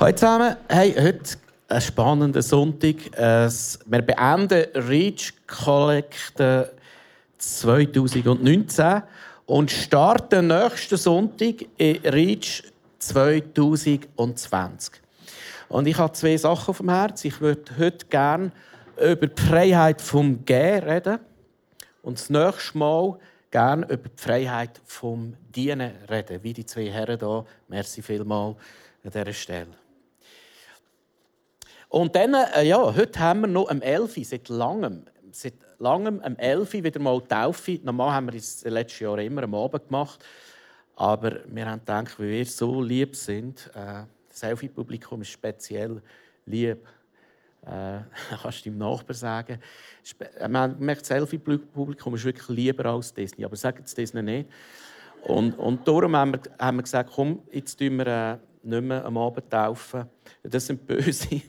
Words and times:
Hallo 0.00 0.12
zusammen. 0.12 0.56
Hey, 0.68 0.94
heute 0.94 1.38
ein 1.66 1.80
spannender 1.80 2.40
Sonntag. 2.40 2.94
Wir 3.16 4.02
beenden 4.02 4.66
Reach 4.88 5.32
Collect 5.48 6.36
2019 7.36 9.02
und 9.46 9.70
starten 9.72 10.46
nächsten 10.46 10.96
Sonntag 10.96 11.66
in 11.78 11.96
Reach 12.04 12.62
2020. 13.00 14.94
Und 15.68 15.88
ich 15.88 15.98
habe 15.98 16.12
zwei 16.12 16.36
Sachen 16.36 16.70
auf 16.70 16.78
dem 16.78 16.90
Herzen. 16.90 17.26
Ich 17.26 17.40
würde 17.40 17.64
heute 17.76 18.06
gerne 18.06 18.52
über 18.98 19.26
die 19.26 19.42
Freiheit 19.42 20.00
vom 20.00 20.44
Gehen 20.44 20.84
reden 20.84 21.18
und 22.02 22.20
das 22.20 22.30
nächste 22.30 22.78
Mal 22.78 23.18
gerne 23.50 23.84
über 23.86 24.08
die 24.08 24.22
Freiheit 24.22 24.80
vom 24.84 25.34
Dienen 25.56 25.90
reden, 26.08 26.40
wie 26.44 26.52
die 26.52 26.66
zwei 26.66 26.88
Herren 26.88 27.18
hier. 27.18 27.44
Merci 27.66 28.00
vielmals 28.00 28.54
an 29.02 29.10
dieser 29.10 29.32
Stelle. 29.32 29.87
Und 31.88 32.14
dann, 32.14 32.34
äh, 32.34 32.64
ja, 32.64 32.94
heute 32.94 33.18
haben 33.18 33.40
wir 33.42 33.46
noch 33.46 33.70
am 33.70 33.80
11. 33.80 34.18
seit 34.22 34.48
langem, 34.50 35.04
seit 35.32 35.54
langem 35.78 36.20
am 36.20 36.36
11. 36.36 36.74
wieder 36.74 37.00
mal 37.00 37.20
Taufe. 37.22 37.80
Normal 37.82 38.12
haben 38.12 38.26
wir 38.26 38.34
es 38.34 38.62
letzten 38.64 39.04
Jahr 39.04 39.18
immer 39.18 39.42
am 39.44 39.54
Abend 39.54 39.86
gemacht. 39.86 40.22
Aber 40.96 41.38
wir 41.46 41.66
haben 41.66 41.78
gedacht, 41.78 42.18
weil 42.18 42.30
wir 42.30 42.44
so 42.44 42.82
lieb 42.82 43.16
sind, 43.16 43.70
äh, 43.74 44.02
das 44.28 44.40
Selfie-Publikum 44.40 45.22
ist 45.22 45.30
speziell 45.30 46.02
lieb. 46.44 46.86
Äh, 47.64 48.00
kannst 48.42 48.66
du 48.66 48.70
deinem 48.70 48.78
Nachbar 48.78 49.14
sagen. 49.14 49.58
Äh, 50.38 50.48
man 50.48 50.78
merkt, 50.78 51.02
das 51.02 51.08
Selfie-Publikum 51.08 52.14
ist 52.16 52.24
wirklich 52.24 52.48
lieber 52.48 52.84
als 52.84 53.14
Disney. 53.14 53.46
Aber 53.46 53.54
es 53.54 53.94
Disney 53.94 54.22
nicht. 54.22 54.50
Und, 55.22 55.58
und 55.58 55.88
darum 55.88 56.14
haben 56.14 56.32
wir, 56.32 56.40
haben 56.58 56.76
wir 56.76 56.82
gesagt, 56.82 57.10
komm, 57.14 57.42
jetzt 57.50 57.78
tun 57.78 57.96
wir 57.96 58.06
äh, 58.06 58.38
nicht 58.62 58.82
mehr 58.82 59.04
am 59.04 59.16
Abend 59.16 59.50
taufen. 59.50 60.04
Das 60.42 60.66
sind 60.66 60.86
Böse. 60.86 61.42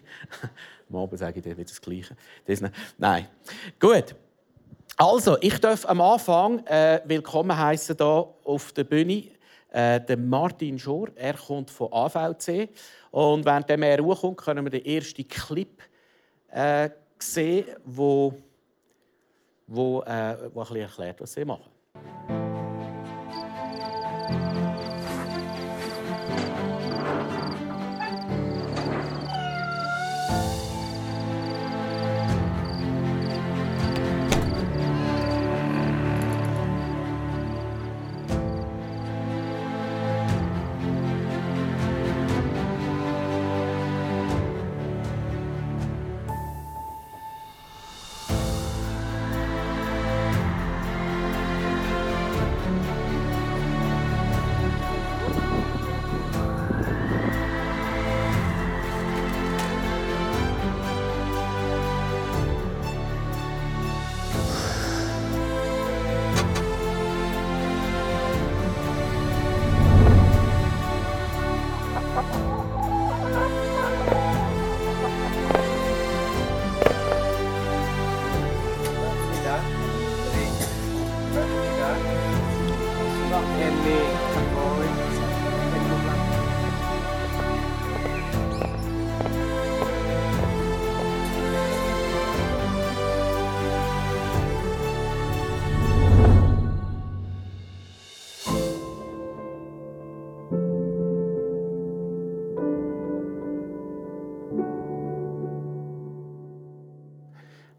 am 0.89 0.95
Abend 0.95 1.19
sage 1.19 1.39
ich 1.39 1.43
dir 1.43 1.57
wieder 1.57 1.67
das 1.67 1.81
Gleiche. 1.81 2.15
Das 2.45 2.61
Nein. 2.97 3.27
Gut. 3.79 4.15
Also, 4.97 5.37
ich 5.39 5.57
darf 5.59 5.85
am 5.85 6.01
Anfang 6.01 6.65
äh, 6.65 7.01
willkommen 7.05 7.57
heißen 7.57 7.95
hier 7.97 8.27
auf 8.43 8.73
der 8.73 8.83
Bühne 8.83 9.23
äh, 9.71 10.01
den 10.01 10.27
Martin 10.27 10.77
Schor. 10.77 11.07
Er 11.15 11.35
kommt 11.35 11.71
von 11.71 11.91
AVC. 11.91 12.69
Und 13.11 13.45
während 13.45 13.69
er 13.69 13.99
Ruhe 13.99 14.15
kommt, 14.15 14.37
können 14.37 14.65
wir 14.65 14.71
den 14.71 14.85
ersten 14.85 15.27
Clip 15.27 15.81
äh, 16.51 16.89
sehen, 17.17 17.65
wo, 17.85 18.33
wo, 19.67 20.01
äh, 20.01 20.37
wo 20.53 20.61
ein 20.61 20.67
bisschen 20.67 20.77
erklärt, 20.77 21.21
was 21.21 21.33
sie 21.33 21.45
machen. 21.45 21.69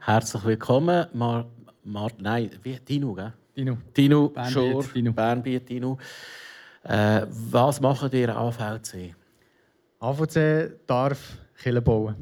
Herzlich 0.03 0.43
willkommen, 0.47 1.07
Mar 1.13 1.45
Mar 1.85 2.11
nein, 2.19 2.51
wie 2.63 2.79
Dino, 2.81 3.13
gell? 3.13 3.35
Dino. 3.55 3.77
Dino, 3.95 4.31
Bernbiet, 4.31 4.53
Schor, 4.55 4.85
Dino. 4.95 5.13
Bernbiet, 5.13 5.69
Dino. 5.69 5.99
Äh, 6.85 7.27
was 7.29 7.79
machen 7.83 8.09
ihr 8.13 8.35
AVC? 8.35 9.15
AVC 9.99 10.87
darf 10.87 11.37
Kille 11.55 11.83
bauen. 11.83 12.17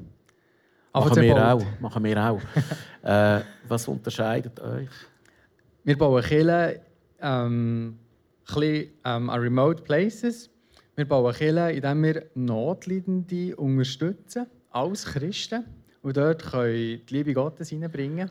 AVC 0.93 1.09
machen 1.09 1.23
wir 1.23 1.35
baut. 1.35 1.43
auch. 1.45 1.81
Machen 1.81 2.05
wir 2.05 2.19
auch. 2.19 2.41
äh, 3.03 3.43
was 3.69 3.87
unterscheidet 3.87 4.59
euch? 4.59 4.91
Wir 5.85 5.97
bauen 5.97 6.23
Kille 6.25 6.81
ähm, 7.21 7.97
ähm, 8.61 8.91
an 9.05 9.41
remote 9.41 9.85
places. 9.85 10.51
Wir 10.97 11.07
bauen 11.07 11.33
Kille, 11.33 11.71
indem 11.71 12.03
wir 12.03 12.27
Notleidende 12.35 13.55
unterstützen, 13.55 14.47
als 14.71 15.05
Christen 15.05 15.78
und 16.09 16.17
dort 16.17 16.43
können 16.43 16.73
die 17.07 17.15
Liebe 17.15 17.35
Gottes 17.35 17.69
hineinbringen. 17.69 18.31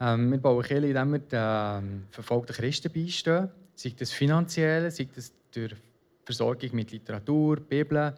Ähm, 0.00 0.32
wir 0.32 0.38
bauen 0.38 0.64
Kirche, 0.64 0.88
indem 0.88 1.12
wir 1.12 1.18
den 1.20 1.38
ähm, 1.40 2.02
verfolgten 2.10 2.52
Christen 2.52 2.92
beistehen. 2.92 3.48
Sei 3.76 3.92
das 3.96 4.10
finanziell, 4.10 4.90
sei 4.90 5.06
das 5.14 5.32
durch 5.52 5.76
Versorgung 6.24 6.70
mit 6.72 6.90
Literatur, 6.90 7.60
Bibel, 7.60 8.12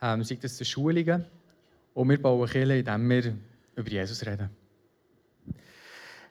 ähm, 0.00 0.24
sei 0.24 0.38
das 0.40 0.56
durch 0.56 0.70
Schulungen. 0.70 1.26
Und 1.92 2.08
wir 2.08 2.22
bauen 2.22 2.48
Kirche, 2.48 2.78
indem 2.78 3.10
wir 3.10 3.34
über 3.76 3.90
Jesus 3.90 4.24
reden. 4.24 4.48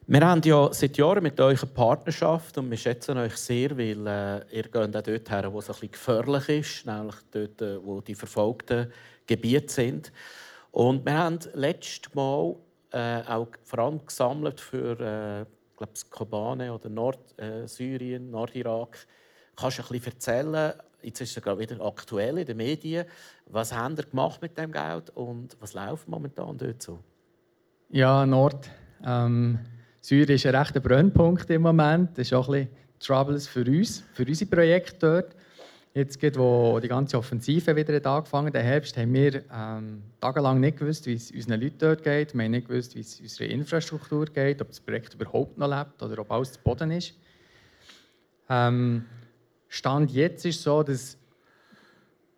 Wir 0.08 0.22
haben 0.22 0.42
ja 0.44 0.74
seit 0.74 0.98
Jahren 0.98 1.22
mit 1.22 1.40
euch 1.40 1.62
eine 1.62 1.72
Partnerschaft 1.72 2.58
und 2.58 2.72
wir 2.72 2.78
schätzen 2.78 3.16
euch 3.20 3.38
sehr, 3.38 3.78
weil 3.78 4.08
äh, 4.08 4.58
ihr 4.58 4.64
geht 4.64 4.76
auch 4.76 5.04
dort 5.04 5.30
her, 5.30 5.54
wo 5.54 5.60
es 5.60 5.70
ein 5.70 5.74
bisschen 5.74 5.92
gefährlich 5.92 6.50
ist, 6.50 6.86
nämlich 6.88 7.16
dort, 7.30 7.62
äh, 7.62 7.86
wo 7.86 8.02
die 8.02 8.16
verfolgten 8.16 8.92
Gebiete 9.28 9.72
sind. 9.72 10.12
Und 10.74 11.06
wir 11.06 11.16
haben 11.16 11.38
letztes 11.54 12.14
Mal 12.16 12.56
äh, 12.92 13.22
auch 13.28 13.48
vor 13.64 13.78
allem 13.78 14.04
gesammelt 14.04 14.60
für 14.60 15.00
äh, 15.00 15.46
glaube 15.78 15.94
Kobane 16.10 16.74
oder 16.74 16.90
Nordsyrien, 16.90 18.28
äh, 18.28 18.32
Nordirak. 18.32 18.98
Kannst 19.56 19.78
du 19.78 19.84
ein 19.84 19.88
bisschen 19.90 20.14
erzählen, 20.14 20.74
jetzt 21.04 21.22
ist 21.22 21.38
es 21.38 21.44
gerade 21.44 21.60
wieder 21.60 21.80
aktuell 21.80 22.40
in 22.40 22.48
den 22.48 22.58
Medien, 22.58 23.06
was 23.46 23.72
haben 23.72 23.96
ihr 23.96 24.04
gemacht 24.04 24.42
mit 24.42 24.58
dem 24.58 24.72
Geld 24.72 25.12
und 25.12 25.56
was 25.60 25.76
läuft 25.76 26.08
momentan 26.08 26.58
dort 26.58 26.82
so? 26.82 27.04
Ja, 27.90 28.26
Nord. 28.26 28.68
Ähm, 29.06 29.60
Syrien 30.02 30.30
ist 30.30 30.48
ein 30.48 30.56
rechter 30.56 30.80
Brennpunkt 30.80 31.52
im 31.52 31.62
Moment. 31.62 32.18
Das 32.18 32.26
ist 32.26 32.34
auch 32.34 32.50
ein 32.50 32.66
bisschen 32.66 32.78
Troubles 32.98 33.48
für 33.48 33.64
uns, 33.64 34.04
für 34.14 34.26
unsere 34.26 34.50
Projekte 34.50 34.98
dort. 35.00 35.36
Jetzt, 35.96 36.20
geht, 36.20 36.40
wo 36.40 36.80
die 36.80 36.88
ganze 36.88 37.20
Offensive 37.20 37.76
wieder 37.76 37.94
hat 37.94 38.08
angefangen 38.08 38.48
hat, 38.48 38.64
Herbst, 38.64 38.98
haben 38.98 39.14
wir 39.14 39.44
ähm, 39.54 40.02
tagelang 40.20 40.60
nicht 40.60 40.78
gewusst, 40.78 41.06
wie 41.06 41.14
es 41.14 41.30
unseren 41.30 41.62
Leuten 41.62 41.78
dort 41.78 42.02
geht. 42.02 42.34
Wir 42.34 42.46
haben 42.46 42.52
nicht 42.52 42.68
gewusst, 42.68 42.96
wie 42.96 43.02
es 43.02 43.20
unserer 43.20 43.48
Infrastruktur 43.50 44.26
geht, 44.26 44.60
ob 44.60 44.70
das 44.70 44.80
Projekt 44.80 45.14
überhaupt 45.14 45.56
noch 45.56 45.70
lebt 45.70 46.02
oder 46.02 46.20
ob 46.20 46.32
alles 46.32 46.54
zu 46.54 46.60
Boden 46.62 46.90
ist. 46.90 47.14
Ähm, 48.50 49.06
Stand 49.68 50.10
jetzt 50.12 50.44
ist 50.46 50.64
so, 50.64 50.82
dass 50.82 51.16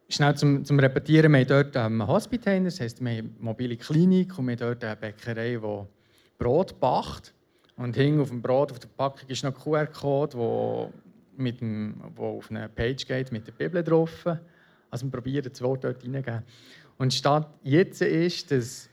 Schnell 0.09 0.35
zum, 0.35 0.63
zum 0.65 0.77
Repetieren, 0.77 1.31
wir 1.31 1.39
haben 1.39 1.47
dort 1.47 1.75
ähm, 1.77 2.05
Hospital, 2.05 2.65
das 2.65 2.81
heisst, 2.81 3.01
wir 3.01 3.09
haben 3.09 3.17
eine 3.17 3.29
mobile 3.39 3.77
Klinik 3.77 4.37
und 4.37 4.47
wir 4.47 4.51
haben 4.51 4.59
dort 4.59 4.83
eine 4.83 4.97
Bäckerei, 4.97 5.57
die 5.57 5.87
Brot 6.37 6.79
backt. 6.79 7.33
Und 7.77 7.95
hing 7.95 8.19
auf 8.19 8.29
dem 8.29 8.41
Brot, 8.41 8.71
auf 8.71 8.79
der 8.79 8.87
Packung 8.89 9.27
ist 9.29 9.43
noch 9.43 9.55
ein 9.55 9.61
QR-Code, 9.61 10.37
mit 11.37 11.61
dem, 11.61 12.01
wo 12.15 12.37
auf 12.37 12.49
eine 12.49 12.69
Page 12.69 13.05
geht 13.05 13.31
mit 13.31 13.47
der 13.47 13.53
Bibel 13.53 13.83
drauf. 13.83 14.25
Also 14.89 15.05
wir 15.05 15.11
probieren 15.11 15.49
das 15.51 15.61
Wort 15.61 15.83
dort 15.83 16.01
hineingeben. 16.01 16.43
Und 16.97 17.13
statt 17.13 17.47
jetzt 17.63 18.01
ist, 18.01 18.51
dass 18.51 18.89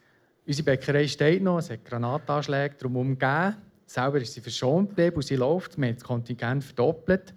unsere 0.47 0.65
Bäckerei 0.65 1.07
steht 1.07 1.43
noch, 1.43 1.59
es 1.59 1.71
hat 1.71 1.85
Granatanschläge 1.85 2.75
drumherum 2.77 3.19
gegeben. 3.19 3.57
Selber 3.87 4.21
ist 4.21 4.33
sie 4.33 4.41
verschont 4.41 4.91
geblieben 4.91 5.17
und 5.17 5.23
sie 5.23 5.37
läuft. 5.37 5.79
Wir 5.79 5.89
haben 5.89 5.95
das 5.95 6.05
Kontingent 6.05 6.65
verdoppelt, 6.65 7.35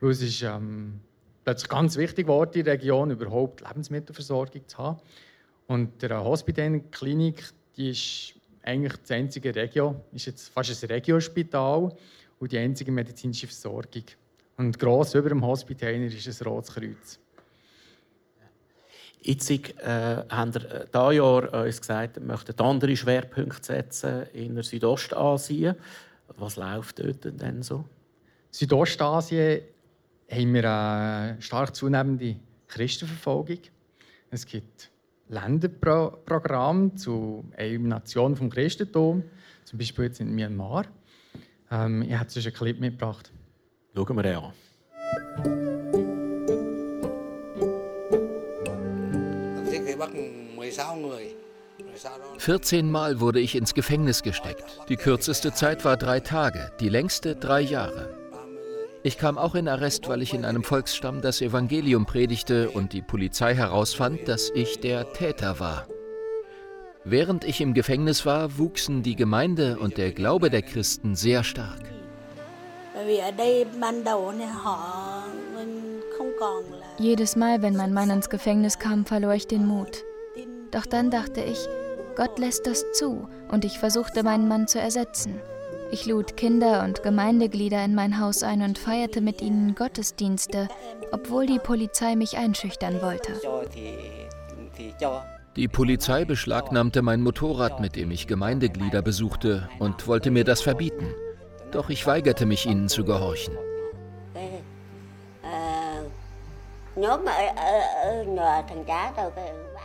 weil 0.00 0.10
es 0.10 0.22
ist, 0.22 0.42
ähm, 0.42 1.00
plötzlich 1.44 1.68
ganz 1.68 1.96
wichtig 1.96 2.26
geworden, 2.26 2.52
in 2.54 2.64
der 2.64 2.74
Region 2.74 3.10
überhaupt 3.10 3.60
Lebensmittelversorgung 3.60 4.66
zu 4.66 4.78
haben. 4.78 5.00
Und 5.66 6.02
der 6.02 6.24
Hospital-Klinik, 6.24 7.44
die 7.76 7.90
ist 7.90 8.34
eigentlich 8.62 8.96
das 8.96 9.10
einzige 9.12 9.54
Regio, 9.54 10.04
ist 10.12 10.26
jetzt 10.26 10.48
fast 10.48 10.82
ein 10.82 10.90
Regiospital 10.90 11.94
und 12.38 12.52
die 12.52 12.58
einzige 12.58 12.90
medizinische 12.90 13.46
Versorgung. 13.46 14.04
Und 14.60 14.78
gross 14.78 15.14
über 15.14 15.30
dem 15.30 15.42
Hospital 15.42 15.94
ist 15.94 16.42
ein 16.42 16.46
Rotes 16.46 16.74
Kreuz. 16.74 17.18
Jetzt 19.22 19.50
äh, 19.50 20.22
haben 20.28 20.52
wir 20.52 20.70
äh, 20.70 20.86
dieses 20.92 21.14
Jahr 21.16 21.64
uns 21.64 21.80
gesagt, 21.80 22.16
wir 22.16 22.26
möchten 22.26 22.60
andere 22.60 22.94
Schwerpunkte 22.94 23.64
setzen 23.64 24.26
in 24.34 24.62
Südostasien. 24.62 25.76
Was 26.36 26.56
läuft 26.56 26.98
dort 26.98 27.24
denn 27.40 27.62
so? 27.62 27.86
Südostasien 28.50 29.62
haben 30.30 30.52
wir 30.52 30.70
eine 30.70 31.40
stark 31.40 31.74
zunehmende 31.74 32.36
Christenverfolgung. 32.68 33.60
Es 34.30 34.44
gibt 34.44 34.90
Länderprogramme 35.30 36.96
zu 36.96 37.46
Elimination 37.56 38.36
vom 38.36 38.50
Christentum, 38.50 39.24
zum 39.64 39.78
Beispiel 39.78 40.04
jetzt 40.04 40.20
in 40.20 40.34
Myanmar. 40.34 40.84
Ähm, 41.70 42.02
ich 42.02 42.12
habe 42.12 42.28
einen 42.30 42.52
Clip 42.52 42.78
mitgebracht. 42.78 43.32
Schauen 43.94 44.16
wir 44.16 44.22
den 44.22 44.36
an. 44.36 44.52
14 52.38 52.90
Mal 52.90 53.20
wurde 53.20 53.40
ich 53.40 53.54
ins 53.54 53.74
Gefängnis 53.74 54.22
gesteckt. 54.22 54.64
Die 54.88 54.96
kürzeste 54.96 55.52
Zeit 55.52 55.84
war 55.84 55.96
drei 55.96 56.20
Tage, 56.20 56.72
die 56.80 56.88
längste 56.88 57.36
drei 57.36 57.60
Jahre. 57.60 58.14
Ich 59.02 59.18
kam 59.18 59.38
auch 59.38 59.54
in 59.54 59.68
Arrest, 59.68 60.08
weil 60.08 60.22
ich 60.22 60.34
in 60.34 60.44
einem 60.44 60.62
Volksstamm 60.62 61.20
das 61.22 61.40
Evangelium 61.40 62.06
predigte 62.06 62.70
und 62.70 62.92
die 62.92 63.02
Polizei 63.02 63.54
herausfand, 63.54 64.28
dass 64.28 64.50
ich 64.50 64.80
der 64.80 65.12
Täter 65.12 65.58
war. 65.58 65.86
Während 67.04 67.44
ich 67.44 67.60
im 67.60 67.74
Gefängnis 67.74 68.26
war, 68.26 68.58
wuchsen 68.58 69.02
die 69.02 69.16
Gemeinde 69.16 69.78
und 69.78 69.96
der 69.96 70.12
Glaube 70.12 70.50
der 70.50 70.62
Christen 70.62 71.14
sehr 71.14 71.44
stark. 71.44 71.89
Jedes 76.98 77.36
Mal, 77.36 77.62
wenn 77.62 77.76
mein 77.76 77.92
Mann 77.92 78.10
ins 78.10 78.30
Gefängnis 78.30 78.78
kam, 78.78 79.06
verlor 79.06 79.34
ich 79.34 79.46
den 79.46 79.66
Mut. 79.66 80.04
Doch 80.70 80.86
dann 80.86 81.10
dachte 81.10 81.40
ich, 81.42 81.58
Gott 82.16 82.38
lässt 82.38 82.66
das 82.66 82.84
zu 82.92 83.28
und 83.50 83.64
ich 83.64 83.78
versuchte 83.78 84.22
meinen 84.22 84.48
Mann 84.48 84.66
zu 84.66 84.78
ersetzen. 84.78 85.40
Ich 85.92 86.06
lud 86.06 86.36
Kinder 86.36 86.84
und 86.84 87.02
Gemeindeglieder 87.02 87.84
in 87.84 87.94
mein 87.94 88.20
Haus 88.20 88.42
ein 88.42 88.62
und 88.62 88.78
feierte 88.78 89.20
mit 89.20 89.42
ihnen 89.42 89.74
Gottesdienste, 89.74 90.68
obwohl 91.10 91.46
die 91.46 91.58
Polizei 91.58 92.14
mich 92.14 92.36
einschüchtern 92.36 93.02
wollte. 93.02 93.32
Die 95.56 95.68
Polizei 95.68 96.24
beschlagnahmte 96.24 97.02
mein 97.02 97.22
Motorrad, 97.22 97.80
mit 97.80 97.96
dem 97.96 98.12
ich 98.12 98.28
Gemeindeglieder 98.28 99.02
besuchte, 99.02 99.68
und 99.80 100.06
wollte 100.06 100.30
mir 100.30 100.44
das 100.44 100.60
verbieten. 100.60 101.08
Doch 101.72 101.90
ich 101.90 102.06
weigerte 102.06 102.46
mich, 102.46 102.66
ihnen 102.66 102.88
zu 102.88 103.04
gehorchen. 103.04 103.56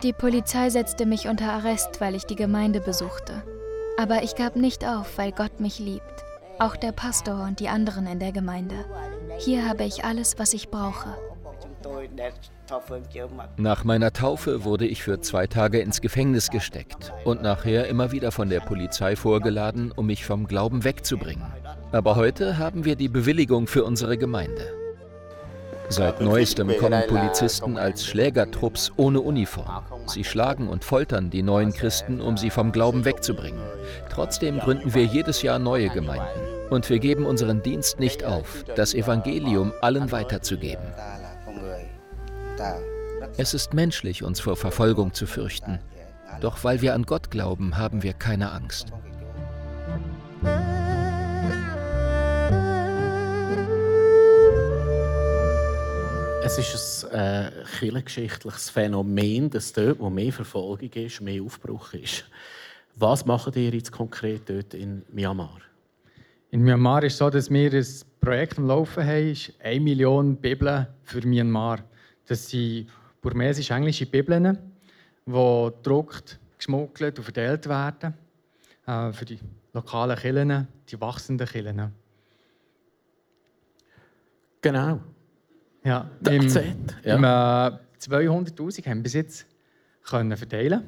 Die 0.02 0.12
Polizei 0.12 0.70
setzte 0.70 1.06
mich 1.06 1.28
unter 1.28 1.52
Arrest, 1.52 2.00
weil 2.00 2.14
ich 2.14 2.24
die 2.24 2.36
Gemeinde 2.36 2.80
besuchte. 2.80 3.42
Aber 3.96 4.22
ich 4.22 4.34
gab 4.34 4.56
nicht 4.56 4.84
auf, 4.84 5.16
weil 5.16 5.32
Gott 5.32 5.60
mich 5.60 5.78
liebt. 5.78 6.24
Auch 6.58 6.76
der 6.76 6.92
Pastor 6.92 7.44
und 7.44 7.60
die 7.60 7.68
anderen 7.68 8.06
in 8.06 8.18
der 8.18 8.32
Gemeinde. 8.32 8.84
Hier 9.38 9.68
habe 9.68 9.84
ich 9.84 10.04
alles, 10.04 10.38
was 10.38 10.52
ich 10.52 10.70
brauche. 10.70 11.16
Nach 13.56 13.84
meiner 13.84 14.12
Taufe 14.12 14.64
wurde 14.64 14.86
ich 14.86 15.02
für 15.02 15.20
zwei 15.20 15.46
Tage 15.46 15.80
ins 15.80 16.00
Gefängnis 16.00 16.50
gesteckt 16.50 17.12
und 17.24 17.42
nachher 17.42 17.86
immer 17.86 18.10
wieder 18.12 18.32
von 18.32 18.48
der 18.48 18.60
Polizei 18.60 19.14
vorgeladen, 19.16 19.92
um 19.92 20.06
mich 20.06 20.24
vom 20.24 20.46
Glauben 20.46 20.84
wegzubringen. 20.84 21.46
Aber 21.96 22.14
heute 22.14 22.58
haben 22.58 22.84
wir 22.84 22.94
die 22.94 23.08
Bewilligung 23.08 23.66
für 23.66 23.82
unsere 23.82 24.18
Gemeinde. 24.18 24.70
Seit 25.88 26.20
neuestem 26.20 26.68
kommen 26.76 27.02
Polizisten 27.08 27.78
als 27.78 28.04
Schlägertrupps 28.04 28.92
ohne 28.98 29.22
Uniform. 29.22 29.82
Sie 30.06 30.22
schlagen 30.22 30.68
und 30.68 30.84
foltern 30.84 31.30
die 31.30 31.42
neuen 31.42 31.72
Christen, 31.72 32.20
um 32.20 32.36
sie 32.36 32.50
vom 32.50 32.70
Glauben 32.70 33.06
wegzubringen. 33.06 33.62
Trotzdem 34.10 34.58
gründen 34.58 34.92
wir 34.92 35.04
jedes 35.04 35.40
Jahr 35.40 35.58
neue 35.58 35.88
Gemeinden. 35.88 36.68
Und 36.68 36.90
wir 36.90 36.98
geben 36.98 37.24
unseren 37.24 37.62
Dienst 37.62 37.98
nicht 37.98 38.24
auf, 38.24 38.62
das 38.74 38.92
Evangelium 38.92 39.72
allen 39.80 40.12
weiterzugeben. 40.12 40.84
Es 43.38 43.54
ist 43.54 43.72
menschlich, 43.72 44.22
uns 44.22 44.38
vor 44.40 44.56
Verfolgung 44.56 45.14
zu 45.14 45.26
fürchten. 45.26 45.78
Doch 46.42 46.62
weil 46.62 46.82
wir 46.82 46.92
an 46.92 47.04
Gott 47.04 47.30
glauben, 47.30 47.78
haben 47.78 48.02
wir 48.02 48.12
keine 48.12 48.52
Angst. 48.52 48.92
Es 56.46 56.58
ist 56.58 57.04
ein 57.06 57.48
äh, 57.48 57.50
kirchengeschichtliches 57.80 58.70
Phänomen, 58.70 59.50
dass 59.50 59.72
dort, 59.72 59.98
wo 59.98 60.08
mehr 60.08 60.32
Verfolgung 60.32 60.92
ist, 60.92 61.20
mehr 61.20 61.42
Aufbruch 61.42 61.92
ist. 61.92 62.24
Was 62.94 63.26
macht 63.26 63.56
ihr 63.56 63.70
jetzt 63.70 63.90
konkret 63.90 64.48
dort 64.48 64.72
in 64.72 65.02
Myanmar? 65.10 65.58
In 66.52 66.62
Myanmar 66.62 67.02
ist 67.02 67.14
es 67.14 67.18
so, 67.18 67.30
dass 67.30 67.50
wir 67.50 67.72
ein 67.72 67.86
Projekt 68.20 68.58
am 68.58 68.68
Laufen 68.68 69.04
haben, 69.04 69.32
ist 69.32 69.54
1 69.60 69.82
Million 69.82 70.36
Bibeln 70.36 70.86
für 71.02 71.26
Myanmar. 71.26 71.80
Das 72.26 72.48
sind 72.48 72.90
burmesisch-englische 73.22 74.06
Bibeln, 74.06 74.56
die 75.26 75.32
gedruckt, 75.32 76.38
geschmuggelt 76.56 77.18
und 77.18 77.24
verteilt 77.24 77.68
werden 77.68 78.14
äh, 78.86 79.12
für 79.12 79.24
die 79.24 79.40
lokalen 79.72 80.16
Kirchen, 80.16 80.68
die 80.88 81.00
wachsenden 81.00 81.48
Kirchen. 81.48 81.92
Genau. 84.60 85.00
Ja, 85.86 86.10
im, 86.28 86.48
ja. 86.48 87.14
Im, 87.14 87.22
äh, 87.22 87.78
200'000 88.00 88.86
haben 88.86 88.98
wir 88.98 89.02
bis 89.04 89.12
jetzt 89.12 89.46
können 90.02 90.36
verteilen 90.36 90.82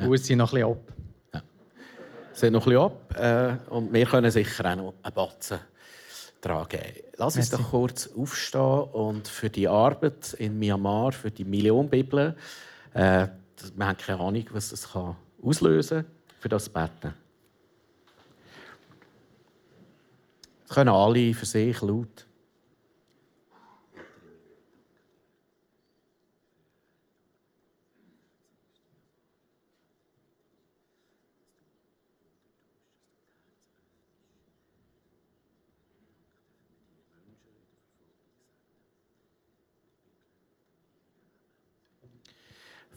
ja. 0.00 0.06
und 0.06 0.14
es 0.14 0.26
sind 0.26 0.38
noch 0.38 0.52
ein 0.52 0.56
bisschen 0.56 0.72
ab. 0.72 0.92
Ja. 1.32 1.42
Es 2.32 2.40
sind 2.40 2.52
noch 2.52 2.66
ein 2.66 2.72
bisschen 2.72 2.82
ab 2.82 3.60
äh, 3.68 3.70
und 3.70 3.92
wir 3.92 4.04
können 4.04 4.32
sicher 4.32 4.72
auch 4.72 4.74
noch 4.74 4.94
einen 5.00 5.14
Batzen 5.14 5.60
tragen. 6.40 6.80
Lass 7.18 7.36
uns 7.36 7.50
doch 7.50 7.70
kurz 7.70 8.10
aufstehen 8.16 8.82
und 8.92 9.28
für 9.28 9.48
die 9.48 9.68
Arbeit 9.68 10.32
in 10.32 10.58
Myanmar, 10.58 11.12
für 11.12 11.30
die 11.30 11.44
Million 11.44 11.88
Bibeln, 11.88 12.34
äh, 12.94 13.28
wir 13.76 13.86
haben 13.86 13.96
keine 13.96 14.18
Ahnung, 14.18 14.44
was 14.50 14.70
das 14.70 14.90
kann 14.90 15.14
auslösen 15.40 15.98
kann, 15.98 16.12
für 16.40 16.48
das 16.48 16.68
beten. 16.68 17.14
Das 20.66 20.74
können 20.74 20.90
alle 20.90 21.32
für 21.32 21.46
sich 21.46 21.80
laut. 21.80 22.26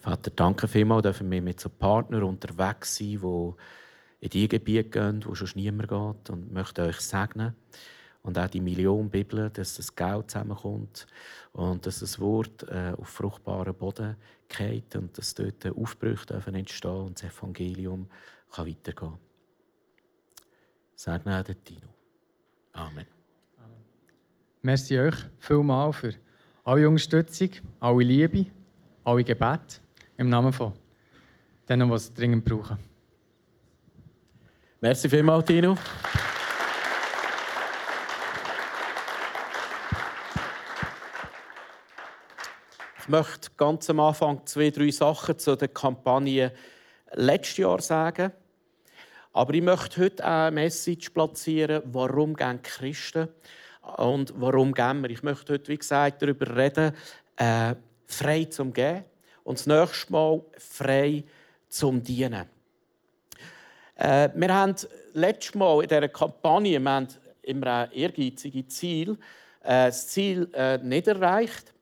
Vater, 0.05 0.29
danke 0.29 0.67
vielmals, 0.67 1.01
dürfen 1.01 1.31
wir 1.31 1.41
mit 1.41 1.59
so 1.59 1.67
Partnern 1.67 2.21
unterwegs 2.21 2.95
sein, 2.95 3.19
die 3.23 3.53
in 4.19 4.29
die 4.29 4.47
Gebiete 4.47 4.87
gehen, 4.87 5.25
wo 5.25 5.33
schon 5.33 5.49
niemand 5.55 5.89
geht 5.89 6.29
und 6.29 6.53
möchte 6.53 6.83
euch 6.83 6.99
segnen. 6.99 7.55
Und 8.21 8.37
auch 8.37 8.47
die 8.47 8.61
Million 8.61 9.09
Bibeln, 9.09 9.51
dass 9.53 9.77
das 9.77 9.95
Geld 9.95 10.29
zusammenkommt 10.29 11.07
und 11.53 11.87
dass 11.87 12.01
das 12.01 12.19
Wort 12.19 12.69
äh, 12.69 12.93
auf 12.95 13.07
fruchtbaren 13.07 13.73
Boden 13.73 14.15
geht 14.47 14.95
und 14.95 15.17
dass 15.17 15.33
dort 15.33 15.65
Aufbrüche 15.75 16.27
dürfen 16.27 16.53
entstehen 16.53 16.91
und 16.91 17.23
das 17.23 17.31
Evangelium 17.35 18.07
kann 18.51 18.67
weitergehen 18.67 19.09
kann. 19.09 19.17
Segne 20.93 21.39
auch 21.39 21.43
den 21.43 21.63
Tino. 21.63 21.87
Amen. 22.73 23.07
Merci 24.61 24.99
euch 24.99 25.15
vielmals 25.39 25.95
für 25.95 26.13
alle 26.63 26.87
Unterstützung, 26.87 27.49
alle 27.79 28.03
Liebe, 28.03 28.45
alle 29.03 29.23
Gebete. 29.23 29.84
Im 30.17 30.29
Namen 30.29 30.53
von 30.53 30.71
denen, 31.67 31.89
die 31.89 31.95
es 31.95 32.13
dringend 32.13 32.45
brauchen. 32.45 32.77
Merci 34.79 35.09
vielmals, 35.09 35.45
Tino. 35.45 35.77
Ich 42.99 43.09
möchte 43.09 43.49
ganz 43.57 43.89
am 43.89 43.99
Anfang 43.99 44.45
zwei, 44.45 44.69
drei 44.69 44.89
Sachen 44.89 45.37
zu 45.37 45.57
der 45.57 45.67
Kampagne 45.67 46.53
letztes 47.11 47.57
Jahr 47.57 47.81
sagen. 47.81 48.31
Aber 49.33 49.53
ich 49.53 49.61
möchte 49.61 50.01
heute 50.01 50.23
auch 50.23 50.47
eine 50.47 50.51
Message 50.51 51.09
platzieren, 51.09 51.83
warum 51.87 52.35
gehen 52.35 52.61
Christen 52.61 53.27
Und 53.97 54.33
warum 54.37 54.73
geben 54.73 55.03
wir? 55.03 55.09
Ich 55.09 55.23
möchte 55.23 55.53
heute, 55.53 55.67
wie 55.67 55.77
gesagt, 55.77 56.21
darüber 56.21 56.55
reden, 56.55 56.93
äh, 57.35 57.75
frei 58.05 58.45
zum 58.45 58.71
Gehen 58.71 59.03
und 59.45 59.59
das 59.59 59.67
nächste 59.67 60.11
Mal 60.11 60.41
frei 60.57 61.23
zum 61.69 62.03
Dienen. 62.03 62.49
Äh, 63.95 64.29
wir 64.35 64.53
haben 64.53 64.75
letztes 65.13 65.55
Mal 65.55 65.83
in 65.83 65.87
dieser 65.87 66.09
Kampagne 66.09 66.79
wir 66.81 66.91
haben 66.91 67.07
immer 67.43 67.67
ein 67.67 67.91
ehrgeiziges 67.91 68.67
Ziel, 68.75 69.11
äh, 69.61 69.87
das 69.87 70.07
Ziel 70.07 70.49
äh, 70.53 70.77
nicht 70.79 71.07
erreicht. 71.07 71.73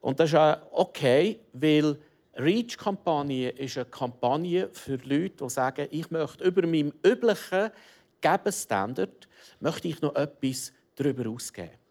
Und 0.00 0.20
das 0.20 0.30
ist 0.30 0.36
auch 0.36 0.58
okay, 0.72 1.40
weil 1.54 1.96
REACH-Kampagne 2.36 3.50
ist 3.50 3.78
eine 3.78 3.86
Kampagne 3.86 4.68
für 4.72 4.96
Leute, 4.96 5.44
die 5.44 5.50
sagen, 5.50 5.88
ich 5.90 6.10
möchte 6.10 6.44
über 6.44 6.66
meinem 6.66 6.92
üblichen 7.02 7.70
Gebenstandard 8.20 9.28
möchte 9.60 9.88
ich 9.88 10.00
noch 10.02 10.14
etwas 10.16 10.72
darüber 10.96 11.30
ausgeben. 11.30 11.83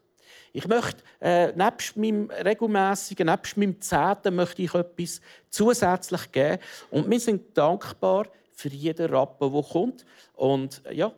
Ich 0.56 0.68
möchte, 0.68 1.02
äh, 1.20 1.50
nebst 1.52 1.96
meinem 1.96 2.30
regelmäßigen, 2.30 3.26
nebst 3.26 3.56
meinem 3.56 3.80
Zehnten, 3.80 4.36
möchte 4.36 4.62
ich 4.62 4.72
etwas 4.72 5.20
zusätzlich 5.50 6.30
geben. 6.30 6.62
Und 6.92 7.10
wir 7.10 7.18
sind 7.18 7.58
dankbar 7.58 8.28
für 8.52 8.68
jeden 8.68 9.12
Rappen, 9.12 9.52
der 9.52 9.62
kommt. 9.64 10.06
Und 10.34 10.80
äh, 10.86 10.94
ja, 10.94 11.12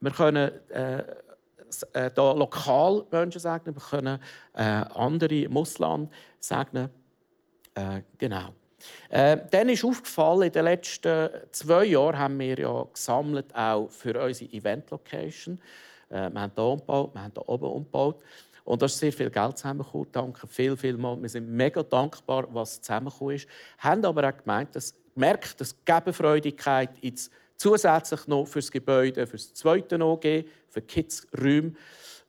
wir 0.00 0.10
können 0.10 0.50
äh, 0.70 1.04
äh, 1.92 2.10
da 2.12 2.32
lokal 2.32 3.06
Menschen 3.12 3.40
segnen, 3.40 3.76
wir 3.76 3.82
können 3.82 4.20
äh, 4.54 4.62
andere 4.62 5.42
im 5.42 5.56
Ausland 5.56 6.10
segnen. 6.40 6.90
Äh, 7.76 8.02
genau. 8.18 8.48
Äh, 9.08 9.38
dann 9.52 9.68
ist 9.68 9.84
aufgefallen, 9.84 10.42
in 10.42 10.52
den 10.52 10.64
letzten 10.64 11.28
zwei 11.52 11.84
Jahren 11.84 12.18
haben 12.18 12.40
wir 12.40 12.58
ja 12.58 12.84
gesammelt 12.92 13.54
auch 13.54 13.88
für 13.88 14.20
unsere 14.20 14.52
Event-Location. 14.52 15.60
Äh, 16.08 16.28
wir 16.32 16.40
haben 16.40 16.52
hier 16.56 16.64
umgebaut, 16.64 17.14
wir 17.14 17.22
haben 17.22 17.32
hier 17.32 17.48
oben 17.48 17.66
umgebaut. 17.66 18.20
Und 18.70 18.80
da 18.82 18.86
ist 18.86 18.98
sehr 19.00 19.12
viel 19.12 19.30
Geld 19.30 19.58
zusammengekommen. 19.58 20.06
Danke 20.12 20.46
viel, 20.46 20.76
viel 20.76 20.96
mal. 20.96 21.20
Wir 21.20 21.28
sind 21.28 21.50
mega 21.50 21.82
dankbar, 21.82 22.46
was 22.54 22.80
zusammengekommen 22.80 23.34
ist. 23.34 23.48
Haben 23.78 24.04
aber 24.04 24.28
auch 24.28 24.36
gemeint, 24.36 24.76
dass, 24.76 24.94
gemerkt, 25.12 25.60
dass 25.60 25.74
Gebenfreudigkeit 25.84 26.90
jetzt 27.00 27.32
zusätzlich 27.56 28.28
noch 28.28 28.46
für 28.46 28.60
das 28.60 28.70
Gebäude, 28.70 29.26
für 29.26 29.38
das 29.38 29.52
zweite 29.54 30.00
OG, 30.00 30.44
für 30.68 30.82
Kids-Räume 30.82 31.72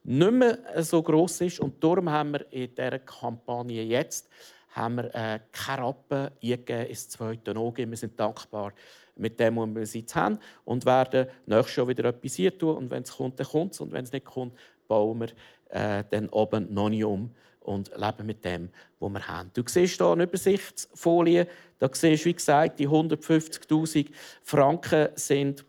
nicht 0.04 0.32
mehr 0.32 0.58
so 0.78 1.04
gross 1.04 1.42
ist. 1.42 1.60
Und 1.60 1.84
darum 1.84 2.10
haben 2.10 2.32
wir 2.32 2.52
in 2.52 2.74
dieser 2.74 2.98
Kampagne 2.98 3.84
jetzt 3.84 4.28
haben 4.72 4.96
wir 4.96 5.14
äh, 5.14 5.42
keine 5.52 5.84
Rappen 5.84 6.32
eingegeben 6.42 6.88
ins 6.88 7.08
zweite 7.08 7.56
OG. 7.56 7.78
Wir 7.78 7.98
sind 7.98 8.20
dankbar 8.20 8.74
mit 9.16 9.40
dem, 9.40 9.58
was 9.58 9.94
wir 9.94 10.02
jetzt 10.02 10.16
haben 10.16 10.40
und 10.66 10.88
werden 10.88 11.28
nächstes 11.46 11.76
Jahr 11.76 11.88
wieder 11.88 12.06
etwas 12.06 12.34
hier 12.34 12.58
tun. 12.58 12.78
Und 12.78 12.90
wenn 12.90 13.04
es 13.04 13.16
kommt, 13.16 13.40
dann 13.40 13.46
kommt 13.46 13.74
es. 13.74 13.82
Und 13.82 13.92
wenn 13.92 14.06
es 14.06 14.12
nicht 14.12 14.26
kommt, 14.26 14.58
bauen 14.88 15.20
wir 15.20 15.30
äh, 15.72 16.04
dann 16.10 16.30
oben 16.30 16.74
noch 16.74 16.90
nicht 16.90 17.04
um 17.04 17.32
und 17.62 17.92
leben 17.96 18.26
mit 18.26 18.44
dem, 18.44 18.70
was 19.00 19.12
wir 19.12 19.28
haben. 19.28 19.52
Du 19.54 19.64
siehst 19.66 19.98
hier 19.98 20.08
eine 20.08 20.24
Übersichtsfolie. 20.24 21.48
Da 21.80 21.90
siehst 21.92 22.26
du, 22.26 22.30
wie 22.30 22.34
gesagt, 22.34 22.80
die 22.80 22.88
150'000 22.88 24.08
Franken 24.44 25.10
sind, 25.16 25.66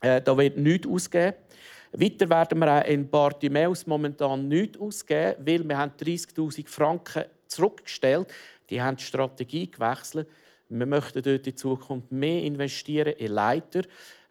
äh, 0.00 0.20
da 0.20 0.36
wird 0.36 0.56
nichts 0.56 0.86
ausgegeben. 0.86 1.36
Weiter 1.92 2.28
werden 2.28 2.58
wir 2.58 2.80
auch 2.80 2.84
in 2.84 3.08
Bartimeus 3.08 3.86
momentan 3.86 4.48
nichts 4.48 4.78
ausgeben, 4.78 5.46
weil 5.46 5.68
wir 5.68 5.78
haben 5.78 5.92
30'000 5.98 6.68
Franken 6.68 7.24
zurückgestellt. 7.46 8.32
Die 8.68 8.82
haben 8.82 8.96
die 8.96 9.04
Strategie 9.04 9.70
gewechselt. 9.70 10.28
Wir 10.68 10.86
möchten 10.86 11.22
dort 11.22 11.46
in 11.46 11.56
Zukunft 11.56 12.10
mehr 12.10 12.42
investieren 12.42 13.14
in 13.14 13.32
Leiter, 13.32 13.82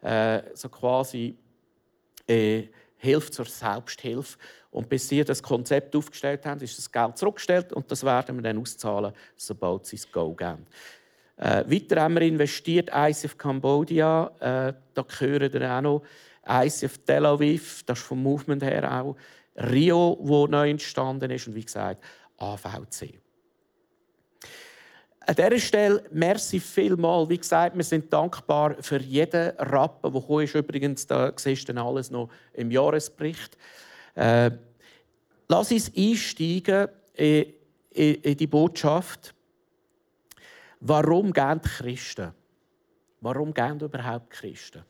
äh, 0.02 0.42
so 0.54 0.68
quasi 0.68 1.36
äh, 2.28 2.64
Hilfe 2.98 3.30
zur 3.30 3.44
Selbsthilfe. 3.44 4.38
Und 4.70 4.88
bis 4.88 5.08
sie 5.08 5.24
das 5.24 5.42
Konzept 5.42 5.96
aufgestellt 5.96 6.44
haben, 6.44 6.60
ist 6.60 6.76
das 6.76 6.90
Geld 6.90 7.16
zurückgestellt 7.16 7.72
und 7.72 7.90
das 7.90 8.04
werden 8.04 8.36
wir 8.36 8.42
dann 8.42 8.58
auszahlen, 8.58 9.12
sobald 9.36 9.86
sie 9.86 9.96
es 9.96 10.10
Go 10.10 10.34
geben. 10.34 10.66
Äh, 11.38 11.64
weiter 11.66 12.02
haben 12.02 12.14
wir 12.14 12.22
investiert, 12.22 12.90
ICF 12.94 13.36
Cambodia, 13.36 14.30
äh, 14.40 14.72
da 14.94 15.02
gehören 15.02 15.50
dann 15.52 15.62
auch 15.64 15.80
noch 15.80 16.02
ICF 16.64 16.98
Tel 17.04 17.26
Aviv, 17.26 17.82
das 17.84 17.98
ist 17.98 18.04
vom 18.06 18.22
Movement 18.22 18.62
her 18.62 19.00
auch 19.00 19.16
Rio, 19.56 20.18
wo 20.20 20.46
neu 20.46 20.70
entstanden 20.70 21.30
ist 21.30 21.46
und 21.46 21.54
wie 21.54 21.64
gesagt 21.64 22.02
AVC. 22.38 23.25
An 25.28 25.34
dieser 25.34 25.58
Stelle, 25.58 26.04
merci 26.12 26.60
vielmal. 26.60 27.28
Wie 27.28 27.36
gesagt, 27.38 27.76
wir 27.76 27.82
sind 27.82 28.12
dankbar 28.12 28.76
für 28.80 29.00
jeden 29.00 29.50
Rappen, 29.58 30.12
der 30.12 30.20
gekommen 30.20 30.44
ist. 30.44 30.54
Übrigens, 30.54 31.04
da 31.04 31.32
siehst 31.34 31.68
du 31.68 31.74
alles 31.74 32.12
noch 32.12 32.30
im 32.52 32.70
Jahresbericht. 32.70 33.58
Äh, 34.14 34.52
lass 35.48 35.72
uns 35.72 35.90
einsteigen 35.96 36.86
in, 37.14 37.46
in, 37.90 38.14
in 38.14 38.36
die 38.36 38.46
Botschaft. 38.46 39.34
Warum 40.78 41.32
gehen 41.32 41.60
die 41.60 41.68
Christen? 41.70 42.32
Warum 43.20 43.52
gehen 43.52 43.80
überhaupt 43.80 44.30
Christen? 44.30 44.84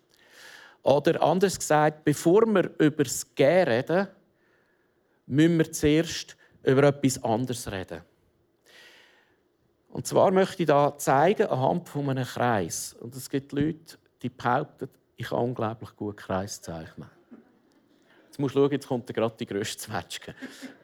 Oder 0.82 1.22
anders 1.22 1.58
gesagt, 1.58 2.04
bevor 2.04 2.44
wir 2.44 2.70
über 2.78 3.04
das 3.04 3.34
Gehen 3.34 3.68
reden, 3.68 4.06
müssen 5.26 5.56
wir 5.56 5.72
zuerst 5.72 6.36
über 6.62 6.82
etwas 6.84 7.24
anderes 7.24 7.72
reden. 7.72 8.02
Und 9.88 10.06
zwar 10.06 10.30
möchte 10.30 10.62
ich 10.62 10.66
da 10.66 10.96
zeigen 10.98 11.46
anhand 11.46 11.88
von 11.88 12.10
einem 12.10 12.24
Kreis. 12.24 12.94
Und 13.00 13.14
es 13.14 13.30
gibt 13.30 13.52
Leute, 13.52 13.96
die 14.22 14.28
behaupten, 14.28 14.88
ich 15.16 15.28
kann 15.28 15.38
unglaublich 15.38 15.94
gut 15.96 16.16
Kreis 16.16 16.60
zeichnen. 16.60 17.10
Jetzt 18.26 18.38
musst 18.38 18.54
du 18.54 18.60
schauen, 18.60 18.72
jetzt 18.72 18.86
kommt 18.86 19.06
gerade 19.06 19.34
die 19.38 19.46
grösste 19.46 19.78
Zwetschge. 19.78 20.34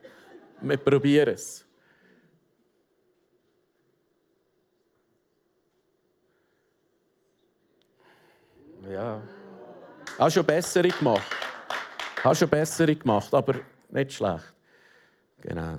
Wir 0.62 0.76
probieren 0.76 1.35
es. 1.35 1.66
Ja. 8.88 9.21
Hast 10.18 10.35
schon 10.35 10.47
bessere 10.47 10.88
gemacht. 10.88 11.26
Hast 12.23 12.38
schon 12.38 12.49
bessere 12.49 12.94
gemacht, 12.97 13.32
aber 13.35 13.56
nicht 13.90 14.12
schlecht. 14.12 14.54
Genau. 15.40 15.78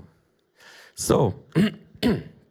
So. 0.93 1.45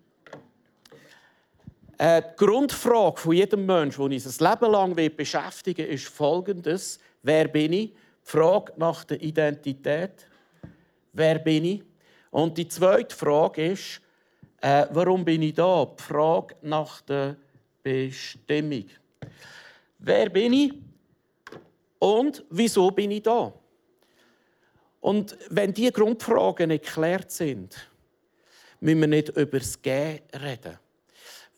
Äh, 2.03 2.21
die 2.21 2.45
Grundfrage 2.45 3.17
von 3.21 3.33
jedem 3.33 3.65
Menschen, 3.65 4.11
die 4.11 4.17
uns 4.17 4.41
ein 4.41 4.51
Leben 4.51 4.73
lang 4.73 5.17
beschäftigen 5.17 5.87
will, 5.87 5.95
ist 5.95 6.09
folgendes. 6.09 6.99
Wer 7.23 7.47
bin 7.47 7.73
ich? 7.73 7.91
Die 7.91 7.97
Frage 8.25 8.73
nach 8.77 9.05
der 9.05 9.23
Identität. 9.23 10.27
Wer 11.13 11.39
bin 11.39 11.65
ich? 11.65 11.85
Und 12.33 12.59
die 12.59 12.67
zweite 12.67 13.15
Frage 13.15 13.71
ist, 13.71 14.01
äh, 14.61 14.87
warum 14.91 15.25
bin 15.25 15.43
ich 15.43 15.55
da? 15.55 15.85
Die 15.85 16.03
Frage 16.03 16.57
nach 16.63 17.03
der 17.03 17.37
Bestimmung. 17.85 18.87
Wer 20.01 20.29
bin 20.29 20.55
ich? 20.55 20.73
Und 22.01 22.45
wieso 22.51 22.91
bin 22.91 23.13
ich 23.13 23.23
da? 23.23 23.53
Und 25.01 25.39
wenn 25.51 25.73
diese 25.73 25.93
Grundfragen 25.93 26.71
nicht 26.71 26.85
geklärt 26.85 27.31
sind, 27.31 27.89
müssen 28.81 29.01
wir 29.03 29.07
nicht 29.07 29.29
über 29.29 29.61
das 29.61 29.81
Gehen 29.81 30.19
reden. 30.35 30.81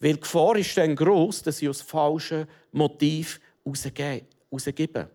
Weil 0.05 0.13
die 0.13 0.21
Gefahr 0.21 0.57
ist 0.57 0.77
dann 0.77 0.95
gross, 0.95 1.43
dass 1.43 1.57
sie 1.57 1.69
aus 1.71 1.81
falschen 1.81 2.47
Motiv 2.73 3.41
rausgeben. 3.67 5.09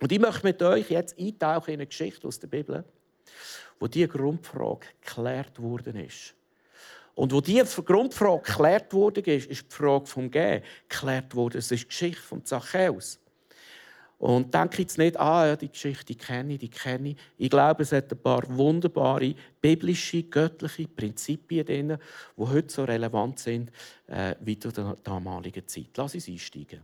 Und 0.00 0.12
ich 0.12 0.20
möchte 0.20 0.46
mit 0.46 0.62
euch 0.62 0.90
jetzt 0.90 1.18
eintauchen 1.18 1.70
in 1.70 1.80
eine 1.80 1.88
Geschichte 1.88 2.28
aus 2.28 2.38
der 2.38 2.46
Bibel, 2.46 2.84
wo 3.80 3.88
diese 3.88 4.06
Grundfrage 4.06 4.86
geklärt 5.00 5.60
worden 5.60 5.96
ist. 5.96 6.36
Und 7.16 7.32
wo 7.32 7.40
diese 7.40 7.82
Grundfrage 7.82 8.44
geklärt 8.44 8.92
wurde, 8.92 9.22
ist, 9.22 9.50
ist 9.50 9.62
die 9.62 9.74
Frage 9.74 10.06
vom 10.06 10.30
Gehen 10.30 10.62
geklärt 10.88 11.34
worden. 11.34 11.58
Es 11.58 11.72
ist 11.72 11.82
die 11.82 11.88
Geschichte 11.88 12.22
von 12.22 12.44
Zachäus. 12.44 13.18
Und 14.22 14.54
denke 14.54 14.82
jetzt 14.82 14.98
nicht, 14.98 15.18
ah, 15.18 15.48
ja, 15.48 15.56
die 15.56 15.68
Geschichte 15.68 16.04
die 16.04 16.14
kenne 16.14 16.52
ich, 16.52 16.60
die 16.60 16.68
kenne 16.68 17.08
ich. 17.08 17.16
Ich 17.38 17.50
glaube, 17.50 17.82
es 17.82 17.90
hat 17.90 18.12
ein 18.12 18.22
paar 18.22 18.44
wunderbare 18.56 19.34
biblische, 19.60 20.22
göttliche 20.22 20.86
Prinzipien 20.86 21.66
drin, 21.66 21.98
die 22.36 22.40
heute 22.40 22.72
so 22.72 22.84
relevant 22.84 23.40
sind 23.40 23.72
äh, 24.06 24.36
wie 24.38 24.56
zu 24.56 24.70
der 24.70 24.96
damaligen 25.02 25.66
Zeit. 25.66 25.88
Lass 25.96 26.14
uns 26.14 26.28
einsteigen. 26.28 26.82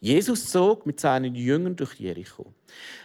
Jesus 0.00 0.50
zog 0.50 0.86
mit 0.86 0.98
seinen 0.98 1.36
Jüngern 1.36 1.76
durch 1.76 1.94
Jericho. 1.94 2.52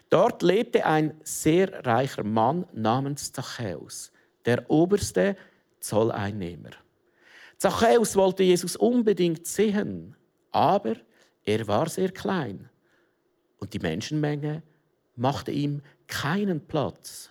Dort 0.10 0.42
lebte 0.42 0.84
ein 0.84 1.13
sehr 1.24 1.86
reicher 1.86 2.24
Mann 2.24 2.66
namens 2.74 3.32
Zachäus, 3.32 4.12
der 4.44 4.68
oberste 4.72 5.38
Zolleinnehmer. 5.80 6.72
Zachäus 7.58 8.16
wollte 8.16 8.42
Jesus 8.42 8.75
unbedingt 8.75 9.46
sehen, 9.46 10.16
aber 10.50 10.96
er 11.44 11.68
war 11.68 11.89
sehr 11.89 12.10
klein 12.10 12.68
und 13.58 13.74
die 13.74 13.80
Menschenmenge 13.80 14.64
machte 15.16 15.52
ihm 15.52 15.82
keinen 16.08 16.62
Platz. 16.62 17.30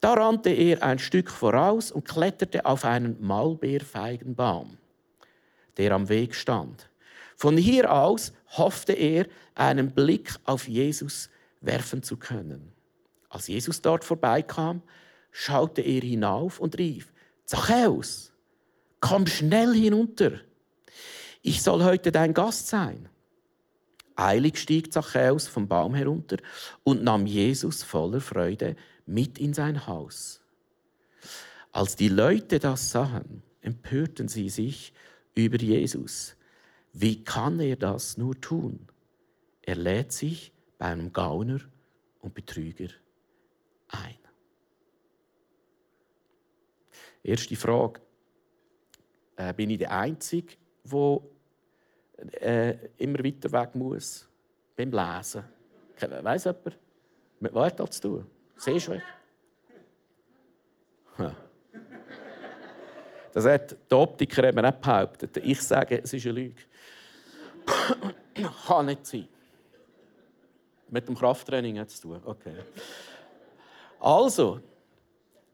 Da 0.00 0.14
rannte 0.14 0.50
er 0.50 0.82
ein 0.82 0.98
Stück 0.98 1.30
voraus 1.30 1.90
und 1.90 2.08
kletterte 2.08 2.64
auf 2.64 2.84
einen 2.84 3.20
Maulbeerfeigenbaum, 3.24 4.78
der 5.76 5.92
am 5.92 6.08
Weg 6.08 6.34
stand. 6.34 6.88
Von 7.36 7.56
hier 7.56 7.92
aus 7.92 8.32
hoffte 8.56 8.92
er, 8.92 9.26
einen 9.54 9.90
Blick 9.92 10.34
auf 10.44 10.68
Jesus 10.68 11.28
werfen 11.60 12.02
zu 12.02 12.16
können. 12.16 12.72
Als 13.28 13.48
Jesus 13.48 13.80
dort 13.80 14.04
vorbeikam, 14.04 14.82
schaute 15.30 15.82
er 15.82 16.00
hinauf 16.00 16.60
und 16.60 16.78
rief, 16.78 17.12
Zachäus, 17.44 18.32
komm 19.00 19.26
schnell 19.26 19.74
hinunter. 19.74 20.32
Ich 21.42 21.62
soll 21.62 21.82
heute 21.82 22.12
dein 22.12 22.34
Gast 22.34 22.68
sein. 22.68 23.08
Eilig 24.16 24.58
stieg 24.58 24.92
Zachäus 24.92 25.48
vom 25.48 25.68
Baum 25.68 25.94
herunter 25.94 26.36
und 26.84 27.02
nahm 27.02 27.26
Jesus 27.26 27.82
voller 27.82 28.20
Freude 28.20 28.76
mit 29.06 29.38
in 29.38 29.54
sein 29.54 29.86
Haus. 29.86 30.40
Als 31.72 31.96
die 31.96 32.08
Leute 32.08 32.58
das 32.58 32.90
sahen, 32.90 33.42
empörten 33.62 34.28
sie 34.28 34.48
sich 34.48 34.92
über 35.34 35.56
Jesus. 35.56 36.36
Wie 36.92 37.24
kann 37.24 37.58
er 37.60 37.76
das 37.76 38.18
nur 38.18 38.38
tun? 38.40 38.88
Er 39.62 39.76
lädt 39.76 40.12
sich 40.12 40.52
bei 40.78 40.86
einem 40.86 41.12
Gauner 41.12 41.60
und 42.20 42.34
Betrüger 42.34 42.88
ein. 43.88 44.18
Erste 47.22 47.56
Frage. 47.56 48.00
Äh, 49.36 49.54
bin 49.54 49.70
ich 49.70 49.78
der 49.78 49.92
Einzige, 49.92 50.54
der 50.84 51.20
äh, 52.40 52.76
immer 52.98 53.24
weiter 53.24 53.50
weg 53.52 53.74
muss 53.74 54.28
beim 54.76 54.90
Lesen? 54.90 55.44
Weiss 56.22 56.44
jemand? 56.44 56.78
Mit 57.40 57.54
was 57.54 57.66
hat 57.66 57.80
das 57.80 57.90
zu 57.92 58.08
tun? 58.08 58.26
Siehst 58.56 58.88
du? 58.88 59.02
Das 63.32 63.46
hat 63.46 63.76
der 63.90 63.98
Optiker 63.98 64.44
eben 64.44 64.64
auch 64.64 64.72
behauptet. 64.72 65.36
Ich 65.38 65.60
sage, 65.62 66.02
es 66.02 66.12
ist 66.12 66.26
eine 66.26 66.34
Lüge. 66.34 66.62
Kann 68.66 68.86
nicht 68.86 69.06
sein. 69.06 69.28
Mit 70.90 71.08
dem 71.08 71.14
Krafttraining 71.14 71.78
hat 71.78 71.88
es 71.88 72.00
zu 72.00 72.08
tun. 72.08 72.20
Okay. 72.24 72.56
Also, 73.98 74.60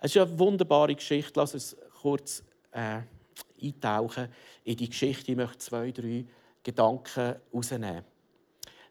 es 0.00 0.14
ist 0.14 0.20
eine 0.20 0.38
wunderbare 0.38 0.94
Geschichte. 0.94 1.32
Lass 1.36 1.54
uns 1.54 1.76
kurz 2.00 2.42
äh, 2.72 3.00
eintauchen 3.62 4.28
in 4.64 4.76
die 4.76 4.88
Geschichte. 4.88 5.30
Ich 5.30 5.36
möchte 5.36 5.58
zwei, 5.58 5.92
drei 5.92 6.24
Gedanken 6.68 7.36
herausnehmen. 7.50 8.04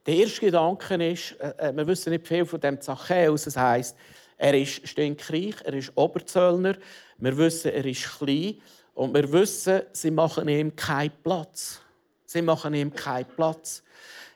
Der 0.05 0.15
erste 0.15 0.41
Gedanke 0.41 0.95
ist, 1.11 1.33
äh, 1.39 1.69
äh, 1.69 1.75
wir 1.75 1.85
wissen 1.85 2.11
nicht 2.11 2.27
viel 2.27 2.45
von 2.45 2.59
dem 2.59 2.79
Zachäus. 2.79 3.43
Das 3.43 3.57
heisst, 3.57 3.95
er 4.37 4.53
ist 4.53 4.87
stinkreich, 4.87 5.55
er 5.63 5.73
ist 5.73 5.91
Oberzöllner. 5.95 6.75
Wir 7.17 7.37
wissen, 7.37 7.71
er 7.71 7.85
ist 7.85 8.17
klein. 8.17 8.55
Und 8.93 9.13
wir 9.13 9.31
wissen, 9.31 9.81
sie 9.91 10.11
machen 10.11 10.47
ihm 10.47 10.75
keinen 10.75 11.11
Platz. 11.23 11.81
Sie 12.25 12.41
machen 12.41 12.73
ihm 12.73 12.93
keinen 12.93 13.25
Platz. 13.25 13.83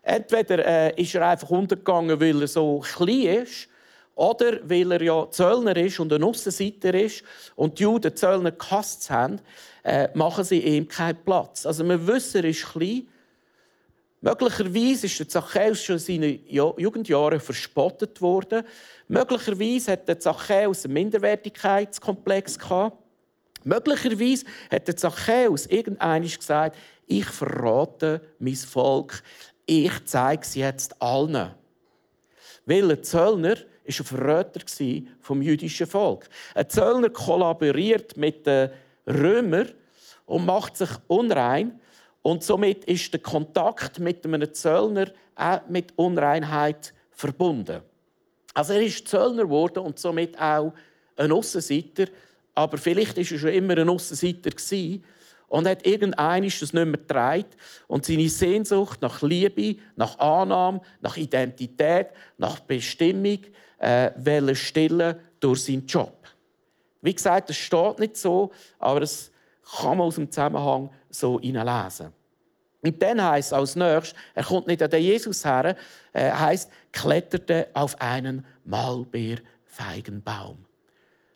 Entweder 0.03 0.65
äh, 0.65 1.01
ist 1.01 1.15
er 1.15 1.27
einfach 1.27 1.49
untergegangen, 1.49 2.19
weil 2.19 2.41
er 2.41 2.47
so 2.47 2.79
klein 2.79 3.43
ist, 3.43 3.67
oder 4.15 4.59
weil 4.63 4.91
er 4.91 5.01
ja 5.01 5.31
Zöllner 5.31 5.77
ist 5.77 5.99
und 5.99 6.11
ein 6.13 6.23
Aussenseiter 6.23 6.93
ist 6.93 7.23
und 7.55 7.79
die 7.79 7.83
Juden 7.83 8.15
Zöllner 8.15 8.51
gehasst 8.51 9.09
haben, 9.09 9.39
äh, 9.83 10.09
machen 10.15 10.43
sie 10.43 10.59
ihm 10.59 10.87
keinen 10.87 11.23
Platz. 11.23 11.65
Also 11.65 11.87
wir 11.87 12.05
wissen, 12.05 12.43
er 12.43 12.49
ist 12.49 12.65
klein. 12.71 13.07
Möglicherweise 14.23 15.07
ist 15.07 15.19
der 15.19 15.27
Zachäus 15.27 15.83
schon 15.83 15.95
in 15.95 15.99
seinen 15.99 16.45
Jugendjahren 16.47 17.39
verspottet 17.39 18.21
worden. 18.21 18.63
Möglicherweise 19.07 19.93
hat 19.93 20.07
der 20.07 20.19
Zachäus 20.19 20.85
einen 20.85 20.93
Minderwertigkeitskomplex 20.93 22.59
gehabt. 22.59 22.97
Möglicherweise 23.63 24.45
hat 24.69 24.87
der 24.87 24.95
Zachäus 24.95 25.65
irgendwann 25.65 26.21
gesagt, 26.21 26.77
ich 27.07 27.25
verrate 27.25 28.21
mein 28.37 28.55
Volk, 28.55 29.23
ich 29.65 29.91
zeige 30.05 30.45
sie 30.45 30.59
jetzt 30.59 31.01
allen. 31.01 31.51
Weil 32.65 32.91
ein 32.91 33.03
Zöllner 33.03 33.55
war 33.55 33.65
ein 33.87 34.05
Verräter 34.05 34.61
vom 35.19 35.41
jüdischen 35.41 35.87
Volk. 35.87 36.29
Ein 36.53 36.69
Zöllner 36.69 37.09
kollaboriert 37.09 38.17
mit 38.17 38.45
den 38.45 38.69
Römern 39.07 39.71
und 40.25 40.45
macht 40.45 40.77
sich 40.77 40.89
unrein. 41.07 41.80
Und 42.21 42.43
somit 42.43 42.85
ist 42.85 43.13
der 43.13 43.21
Kontakt 43.21 43.99
mit 43.99 44.25
einem 44.25 44.53
Zöllner 44.53 45.11
auch 45.35 45.61
mit 45.69 45.93
Unreinheit 45.97 46.93
verbunden. 47.11 47.81
Also 48.53 48.73
er 48.73 48.81
ist 48.81 49.07
Zöllner 49.07 49.43
geworden 49.43 49.79
und 49.79 49.97
somit 49.97 50.39
auch 50.39 50.73
ein 51.15 51.31
Aussenseiter. 51.31 52.05
Aber 52.53 52.77
vielleicht 52.77 53.17
war 53.17 53.23
er 53.23 53.39
schon 53.39 53.49
immer 53.49 53.77
ein 53.77 53.89
Aussenseiter 53.89 54.51
und 55.47 55.67
hat 55.67 55.85
irgendein 55.85 56.43
das 56.43 56.61
nicht 56.61 56.73
mehr 56.73 56.85
getragen 56.85 57.45
und 57.87 58.05
seine 58.05 58.29
Sehnsucht 58.29 59.01
nach 59.01 59.21
Liebe, 59.21 59.81
nach 59.95 60.17
Annahme, 60.19 60.81
nach 61.01 61.17
Identität, 61.17 62.07
nach 62.37 62.59
Bestimmung 62.61 63.39
äh, 63.79 64.55
stillen 64.55 65.15
durch 65.39 65.63
seinen 65.63 65.85
Job. 65.87 66.17
Wie 67.01 67.13
gesagt, 67.13 67.49
das 67.49 67.57
steht 67.57 67.99
nicht 67.99 68.15
so, 68.15 68.51
aber 68.79 69.01
es 69.01 69.31
kann 69.79 69.97
man 69.97 70.07
aus 70.07 70.15
dem 70.15 70.31
Zusammenhang 70.31 70.89
so 71.11 71.39
hineinlesen. 71.39 72.13
Und 72.83 73.01
dann 73.01 73.23
heißt 73.23 73.53
als 73.53 73.75
nächstes, 73.75 74.19
er 74.33 74.43
kommt 74.43 74.67
nicht 74.67 74.81
an 74.81 74.89
den 74.89 75.03
Jesus 75.03 75.45
her, 75.45 75.75
äh, 76.13 76.31
heißt 76.31 76.71
kletterte 76.91 77.67
auf 77.73 77.99
einen 78.01 78.45
Maulbeerfeigenbaum. 78.65 80.65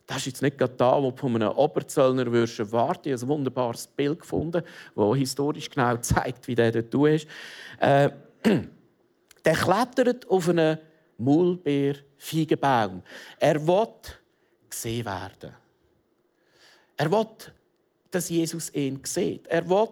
Das 0.08 0.18
ist 0.18 0.26
jetzt 0.26 0.42
nicht 0.42 0.58
gerade 0.58 0.74
da, 0.76 1.02
wo 1.02 1.12
von 1.12 1.36
einem 1.36 1.50
Oberzöllner 1.50 2.32
würdest 2.32 2.72
warten. 2.72 3.10
Ich 3.10 3.14
habe 3.14 3.26
ein 3.26 3.30
wunderbares 3.30 3.88
Bild 3.88 4.20
gefunden, 4.20 4.64
das 4.96 5.16
historisch 5.16 5.70
genau 5.70 5.98
zeigt, 5.98 6.48
wie 6.48 6.56
der 6.56 6.72
dort 6.72 7.14
ist. 7.14 7.28
Äh, 7.80 8.10
der 9.46 9.54
klettert 9.54 10.30
auf 10.30 10.50
einen 10.50 10.78
Maulbeerfeigenbaum. 11.18 13.02
Er 13.40 13.68
will 13.68 13.88
gesehen 14.70 15.06
werden. 15.06 15.54
Er 16.98 17.12
will, 17.12 17.28
dass 18.16 18.30
Jesus 18.30 18.74
ihn 18.74 19.02
sieht. 19.04 19.46
Er 19.48 19.70
will 19.70 19.90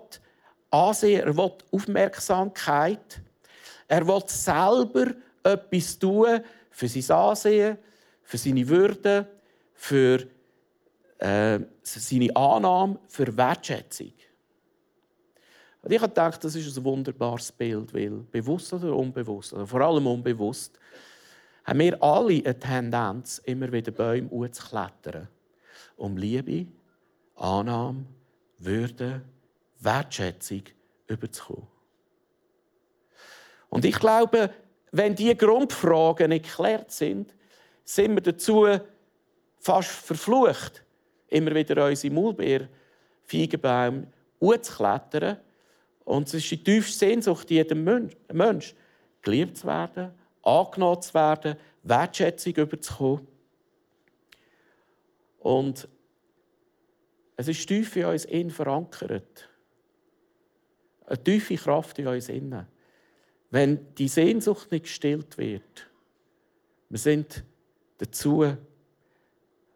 Ansehen, 0.71 1.21
er 1.21 1.37
will 1.37 1.51
Aufmerksamkeit. 1.71 3.21
Er 3.87 4.07
will 4.07 4.23
selber 4.25 5.13
etwas 5.43 5.99
tun 5.99 6.39
für 6.71 6.87
sein 6.87 7.15
Ansehen, 7.15 7.77
für 8.23 8.37
seine 8.37 8.67
Würde, 8.67 9.27
für 9.73 10.25
äh, 11.19 11.59
seine 11.83 12.35
Annahme, 12.35 12.97
für 13.07 13.35
Wertschätzung. 13.35 14.13
Und 15.81 15.91
ich 15.91 16.01
habe 16.01 16.09
gedacht, 16.09 16.43
das 16.43 16.55
ist 16.55 16.77
ein 16.77 16.83
wunderbares 16.83 17.51
Bild, 17.51 17.93
weil 17.93 18.09
bewusst 18.31 18.71
oder 18.73 18.95
unbewusst, 18.95 19.53
oder 19.53 19.67
vor 19.67 19.81
allem 19.81 20.07
unbewusst, 20.07 20.79
haben 21.65 21.79
wir 21.79 22.01
alle 22.01 22.41
eine 22.43 22.57
Tendenz, 22.57 23.39
immer 23.39 23.71
wieder 23.71 23.91
Bäume 23.91 24.49
zu 24.51 24.65
klettern, 24.65 25.27
um 25.97 26.15
Liebe, 26.15 26.67
Annahme, 27.35 28.05
Würde, 28.59 29.21
Wertschätzung 29.79 30.63
überzukommen. 31.07 31.67
Und 33.69 33.85
ich 33.85 33.99
glaube, 33.99 34.51
wenn 34.91 35.15
diese 35.15 35.35
Grundfragen 35.35 36.29
nicht 36.29 36.45
geklärt 36.45 36.91
sind, 36.91 37.33
sind 37.83 38.13
wir 38.13 38.21
dazu 38.21 38.67
fast 39.59 39.89
verflucht, 39.89 40.83
immer 41.27 41.55
wieder 41.55 41.87
unsere 41.87 42.13
Maulbeer, 42.13 42.67
Feigenbaum 43.23 44.07
zu 44.39 44.75
klettern. 44.75 45.37
Und 46.05 46.27
es 46.27 46.35
ist 46.35 46.51
die 46.51 46.63
tiefste 46.63 46.99
Sehnsucht 46.99 47.49
jedem 47.49 47.83
Mensch, 48.31 48.75
geliebt 49.21 49.57
zu 49.57 49.67
werden, 49.67 50.11
angenommen 50.43 51.01
zu 51.01 51.13
werden, 51.13 51.55
Wertschätzung 51.81 52.53
überzukommen. 52.53 53.27
Und 55.39 55.87
es 57.43 57.57
ist 57.59 57.67
tief 57.67 57.95
in 57.97 58.05
uns 58.05 58.23
innen 58.25 58.51
verankert. 58.51 59.49
Eine 61.05 61.23
tiefe 61.23 61.55
Kraft 61.55 61.99
in 61.99 62.07
uns 62.07 62.29
innen. 62.29 62.65
Wenn 63.49 63.93
die 63.95 64.07
Sehnsucht 64.07 64.71
nicht 64.71 64.83
gestillt 64.83 65.37
wird, 65.37 65.89
wir 66.89 66.97
sind 66.97 67.43
dazu 67.97 68.55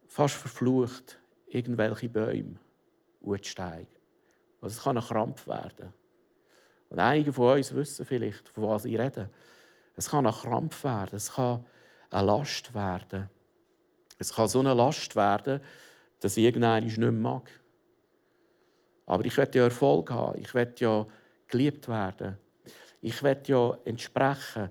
fast 0.08 0.36
verflucht, 0.36 1.20
irgendwelche 1.48 2.08
Bäume 2.08 2.58
hochzusteigen. 3.22 3.88
Also 4.62 4.78
es 4.78 4.84
kann 4.84 4.98
ein 4.98 5.04
Krampf 5.04 5.46
werden. 5.48 5.94
Und 6.90 7.00
einige 7.00 7.34
von 7.34 7.58
uns 7.58 7.76
wissen 7.76 8.06
vielleicht, 8.06 8.48
von 8.48 8.64
was 8.64 8.86
ich 8.86 8.98
rede. 8.98 9.30
Es 9.98 10.10
kann 10.10 10.26
ein 10.26 10.34
Krampf 10.34 10.86
werden, 10.86 11.18
es 11.18 11.34
kann 11.34 11.66
eine 12.12 12.26
Last 12.28 12.74
werden. 12.74 13.30
Es 14.18 14.34
kann 14.34 14.48
so 14.48 14.62
eine 14.62 14.74
Last 14.74 15.16
werden, 15.18 15.60
dass 16.20 16.38
ich 16.38 16.44
irgendeinen 16.44 16.86
nicht 16.86 16.98
mehr 16.98 17.12
mag. 17.12 17.50
Aber 19.06 19.26
ich 19.26 19.38
werde 19.38 19.60
ja 19.60 19.66
Erfolg 19.66 20.12
haben. 20.12 20.40
Ich 20.40 20.54
werde 20.54 20.74
ja 20.80 21.08
geliebt 21.48 21.88
werden. 21.88 22.38
Ich 23.02 23.24
werde 23.24 23.52
ja 23.52 23.78
entsprechen. 23.86 24.70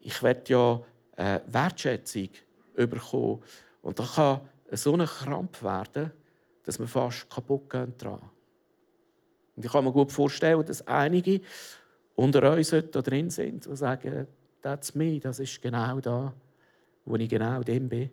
Ich 0.00 0.22
werde 0.22 0.52
ja 0.52 0.80
äh, 1.16 1.40
Wertschätzung 1.46 2.30
bekommen. 2.74 3.42
Und 3.82 3.98
da 3.98 4.04
kann 4.04 4.40
so 4.72 4.94
ein 4.94 5.06
Krampf 5.06 5.62
werden, 5.62 6.12
dass 6.64 6.78
wir 6.78 6.86
fast 6.86 7.28
kaputt 7.30 7.70
gehen 7.70 7.94
dran. 7.96 8.30
Und 9.56 9.64
ich 9.64 9.70
kann 9.70 9.84
mir 9.84 9.92
gut 9.92 10.12
vorstellen, 10.12 10.64
dass 10.64 10.86
einige 10.86 11.40
unter 12.14 12.52
uns 12.52 12.70
da 12.70 12.80
drin 13.02 13.30
sind 13.30 13.66
und 13.66 13.76
sagen, 13.76 14.26
that's 14.62 14.94
me, 14.94 15.20
das 15.20 15.38
ist 15.38 15.60
genau 15.62 16.00
da, 16.00 16.32
wo 17.04 17.16
ich 17.16 17.28
genau 17.28 17.62
dem 17.62 17.88
bin. 17.88 18.10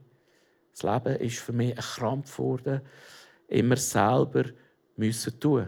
Das 0.73 0.83
Leben 0.83 1.15
ist 1.21 1.39
für 1.39 1.53
mich 1.53 1.71
ein 1.71 1.83
Krampf 1.83 2.35
geworden, 2.35 2.81
immer 3.47 3.77
selber 3.77 4.45
müssen 4.95 5.39
tun. 5.39 5.67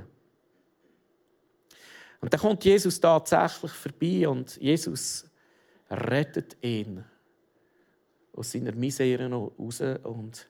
Und 2.22 2.34
dann 2.34 2.42
kommt 2.42 2.66
Jesus 2.66 3.00
tatsächlich 3.00 3.72
vorbei 3.72 4.28
und 4.28 4.58
Jesus 4.58 5.30
rettet 5.90 6.58
ihn 6.62 7.04
aus 8.34 8.52
seiner 8.52 8.72
Misere 8.72 9.30
raus. 9.30 9.82
Und 10.04 10.48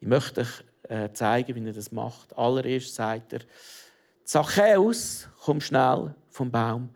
ich 0.00 0.08
möchte 0.08 0.40
euch 0.40 0.64
äh, 0.88 1.12
zeigen, 1.12 1.54
wie 1.54 1.66
er 1.68 1.72
das 1.72 1.92
macht. 1.92 2.36
Allererst 2.36 2.94
sagt 2.94 3.32
er, 3.32 3.40
Zachäus, 4.24 5.28
komm 5.44 5.60
schnell 5.60 6.14
vom 6.30 6.50
Baum 6.50 6.88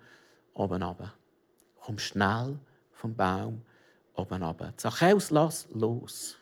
oben 0.54 0.82
runter. 0.82 1.14
Komm 1.80 1.98
schnell 1.98 2.58
vom 2.92 3.14
Baum 3.14 3.62
oben 4.14 4.42
runter. 4.42 4.72
Zachäus, 4.76 5.30
lass 5.30 5.68
los. 5.70 6.36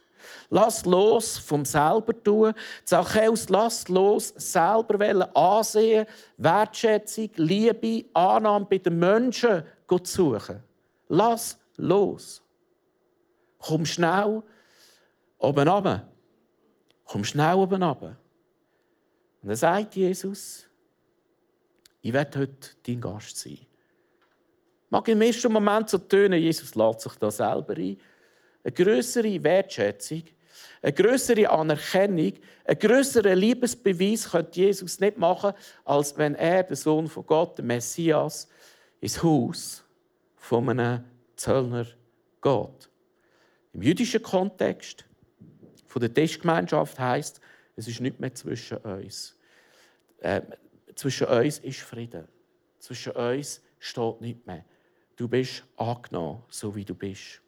Lass 0.50 0.84
los 0.84 1.38
vom 1.38 1.64
selber 1.64 2.12
tun. 2.22 2.52
Zachäus, 2.84 3.48
lass 3.48 3.88
los, 3.88 4.32
selber 4.36 4.98
wollen 4.98 5.22
ansehen, 5.34 6.06
Wertschätzung, 6.36 7.30
Liebe, 7.36 8.04
Annahme 8.14 8.66
bei 8.66 8.78
den 8.78 8.98
Menschen 8.98 9.62
Gott 9.86 10.06
suchen. 10.06 10.62
Lass 11.08 11.58
los. 11.76 12.42
Komm 13.58 13.84
schnell 13.86 14.42
oben 15.38 15.68
runter. 15.68 16.08
Komm 17.04 17.24
schnell 17.24 17.54
oben 17.54 17.82
runter. 17.82 18.16
Und 19.42 19.48
dann 19.48 19.56
sagt 19.56 19.96
Jesus, 19.96 20.66
ich 22.00 22.12
werde 22.12 22.40
heute 22.40 22.70
dein 22.86 23.00
Gast 23.00 23.38
sein. 23.38 23.58
Mag 24.90 25.08
im 25.08 25.20
ersten 25.20 25.52
Moment 25.52 25.88
so 25.88 25.98
tönen, 25.98 26.40
Jesus 26.40 26.74
lädt 26.74 27.00
sich 27.00 27.14
da 27.14 27.30
selber 27.30 27.74
ein. 27.76 27.96
Eine 28.66 28.72
größere 28.72 29.44
Wertschätzung, 29.44 30.24
eine 30.82 30.92
größere 30.92 31.48
Anerkennung, 31.48 32.32
einen 32.64 32.78
größeren 32.80 33.38
Liebesbeweis 33.38 34.28
könnte 34.28 34.60
Jesus 34.60 34.98
nicht 34.98 35.16
machen, 35.18 35.52
als 35.84 36.18
wenn 36.18 36.34
er, 36.34 36.64
der 36.64 36.74
Sohn 36.74 37.06
von 37.06 37.24
Gott, 37.24 37.58
der 37.58 37.64
Messias, 37.64 38.48
ins 38.98 39.22
Haus 39.22 39.84
von 40.34 40.68
einem 40.68 41.04
Zöllner 41.36 41.86
geht. 42.42 42.90
Im 43.72 43.82
jüdischen 43.82 44.20
Kontext 44.20 45.04
von 45.86 46.00
der 46.00 46.12
Tischgemeinschaft 46.12 46.98
heißt, 46.98 47.40
es 47.76 47.86
ist 47.86 48.00
nicht 48.00 48.18
mehr 48.18 48.34
zwischen 48.34 48.78
uns. 48.78 49.38
Äh, 50.18 50.40
zwischen 50.96 51.28
uns 51.28 51.60
ist 51.60 51.82
Frieden. 51.82 52.26
Zwischen 52.80 53.12
uns 53.12 53.62
steht 53.78 54.20
nicht 54.20 54.44
mehr. 54.44 54.64
Du 55.14 55.28
bist 55.28 55.62
angenommen, 55.76 56.42
so 56.48 56.74
wie 56.74 56.84
du 56.84 56.96
bist. 56.96 57.42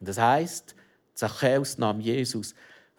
Und 0.00 0.08
das 0.08 0.18
heißt, 0.18 0.74
Zachäus 1.14 1.78
nahm 1.78 2.00
Jesus 2.00 2.54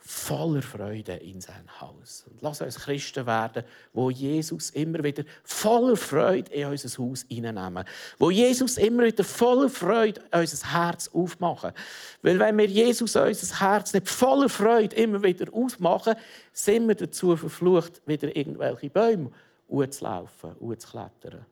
voller 0.07 0.61
Freude 0.61 1.15
in 1.15 1.41
sein 1.41 1.67
Haus. 1.81 2.25
Und 2.29 2.41
lass 2.41 2.61
uns 2.61 2.79
Christen 2.79 3.25
werden, 3.25 3.63
wo 3.91 4.09
Jesus 4.09 4.69
immer 4.69 5.03
wieder 5.03 5.23
voller 5.43 5.97
Freude 5.97 6.49
in 6.53 6.67
unser 6.67 7.03
Haus 7.03 7.25
hineinnehmen. 7.27 7.83
Wo 8.17 8.31
Jesus 8.31 8.77
immer 8.77 9.03
wieder 9.03 9.25
voller 9.25 9.69
Freude 9.69 10.21
unser 10.31 10.73
Herz 10.73 11.09
aufmachen. 11.13 11.73
Weil 12.21 12.39
wenn 12.39 12.57
wir 12.57 12.67
Jesus 12.67 13.17
unser 13.17 13.59
Herz 13.59 13.93
nicht 13.93 14.07
voller 14.07 14.47
Freude 14.47 14.95
immer 14.95 15.21
wieder 15.21 15.53
aufmachen, 15.53 16.15
sind 16.53 16.87
wir 16.87 16.95
dazu 16.95 17.35
verflucht, 17.35 18.01
wieder 18.05 18.33
irgendwelche 18.33 18.89
Bäume 18.89 19.29
hochzulaufen, 19.69 20.55
hochzuklettern. 20.61 21.45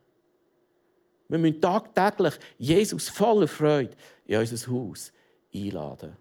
Wir 1.28 1.40
müssen 1.40 1.60
tagtäglich 1.60 2.36
Jesus 2.58 3.10
voller 3.10 3.50
Freude 3.50 3.98
in 4.26 4.40
unser 4.40 4.72
Haus 4.72 5.12
einladen. 5.56 6.18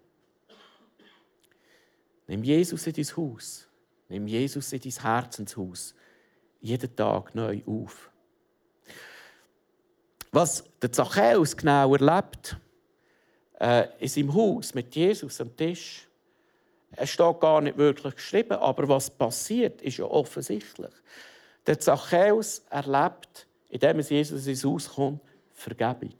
Nimm 2.27 2.43
Jesus 2.43 2.87
in 2.87 2.93
dein 2.93 3.17
Haus. 3.17 3.67
Nimm 4.09 4.27
Jesus 4.27 4.73
in 4.73 4.81
dein 4.81 5.01
Herzenshaus. 5.01 5.95
Jeden 6.61 6.95
Tag 6.95 7.35
neu 7.35 7.61
auf. 7.65 8.09
Was 10.31 10.63
der 10.81 10.91
Zachäus 10.91 11.55
genau 11.55 11.93
erlebt, 11.95 12.57
äh, 13.59 13.87
in 13.99 14.07
seinem 14.07 14.33
Haus 14.33 14.73
mit 14.73 14.93
Jesus 14.95 15.39
am 15.39 15.55
Tisch, 15.55 16.07
es 16.97 17.09
steht 17.09 17.39
gar 17.39 17.61
nicht 17.61 17.77
wirklich 17.77 18.15
geschrieben, 18.15 18.53
aber 18.53 18.87
was 18.87 19.09
passiert, 19.09 19.81
ist 19.81 19.97
ja 19.97 20.05
offensichtlich. 20.05 20.91
Der 21.67 21.79
Zachäus 21.79 22.63
erlebt, 22.69 23.47
indem 23.69 23.99
es 23.99 24.09
Jesus 24.09 24.47
ins 24.47 24.63
Haus 24.63 24.89
kommt, 24.89 25.21
Vergebung. 25.53 26.13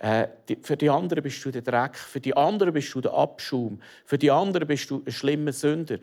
Äh, 0.00 0.28
für 0.62 0.78
die 0.78 0.88
anderen 0.88 1.22
bist 1.22 1.44
du 1.44 1.50
der 1.50 1.60
Dreck, 1.60 1.94
für 1.96 2.20
die 2.20 2.34
anderen 2.34 2.72
bist 2.72 2.94
du 2.94 3.02
der 3.02 3.12
Abschaum, 3.12 3.80
für 4.06 4.16
die 4.16 4.30
anderen 4.30 4.66
bist 4.66 4.90
du 4.90 5.02
ein 5.04 5.12
schlimmer 5.12 5.52
Sünder. 5.52 5.98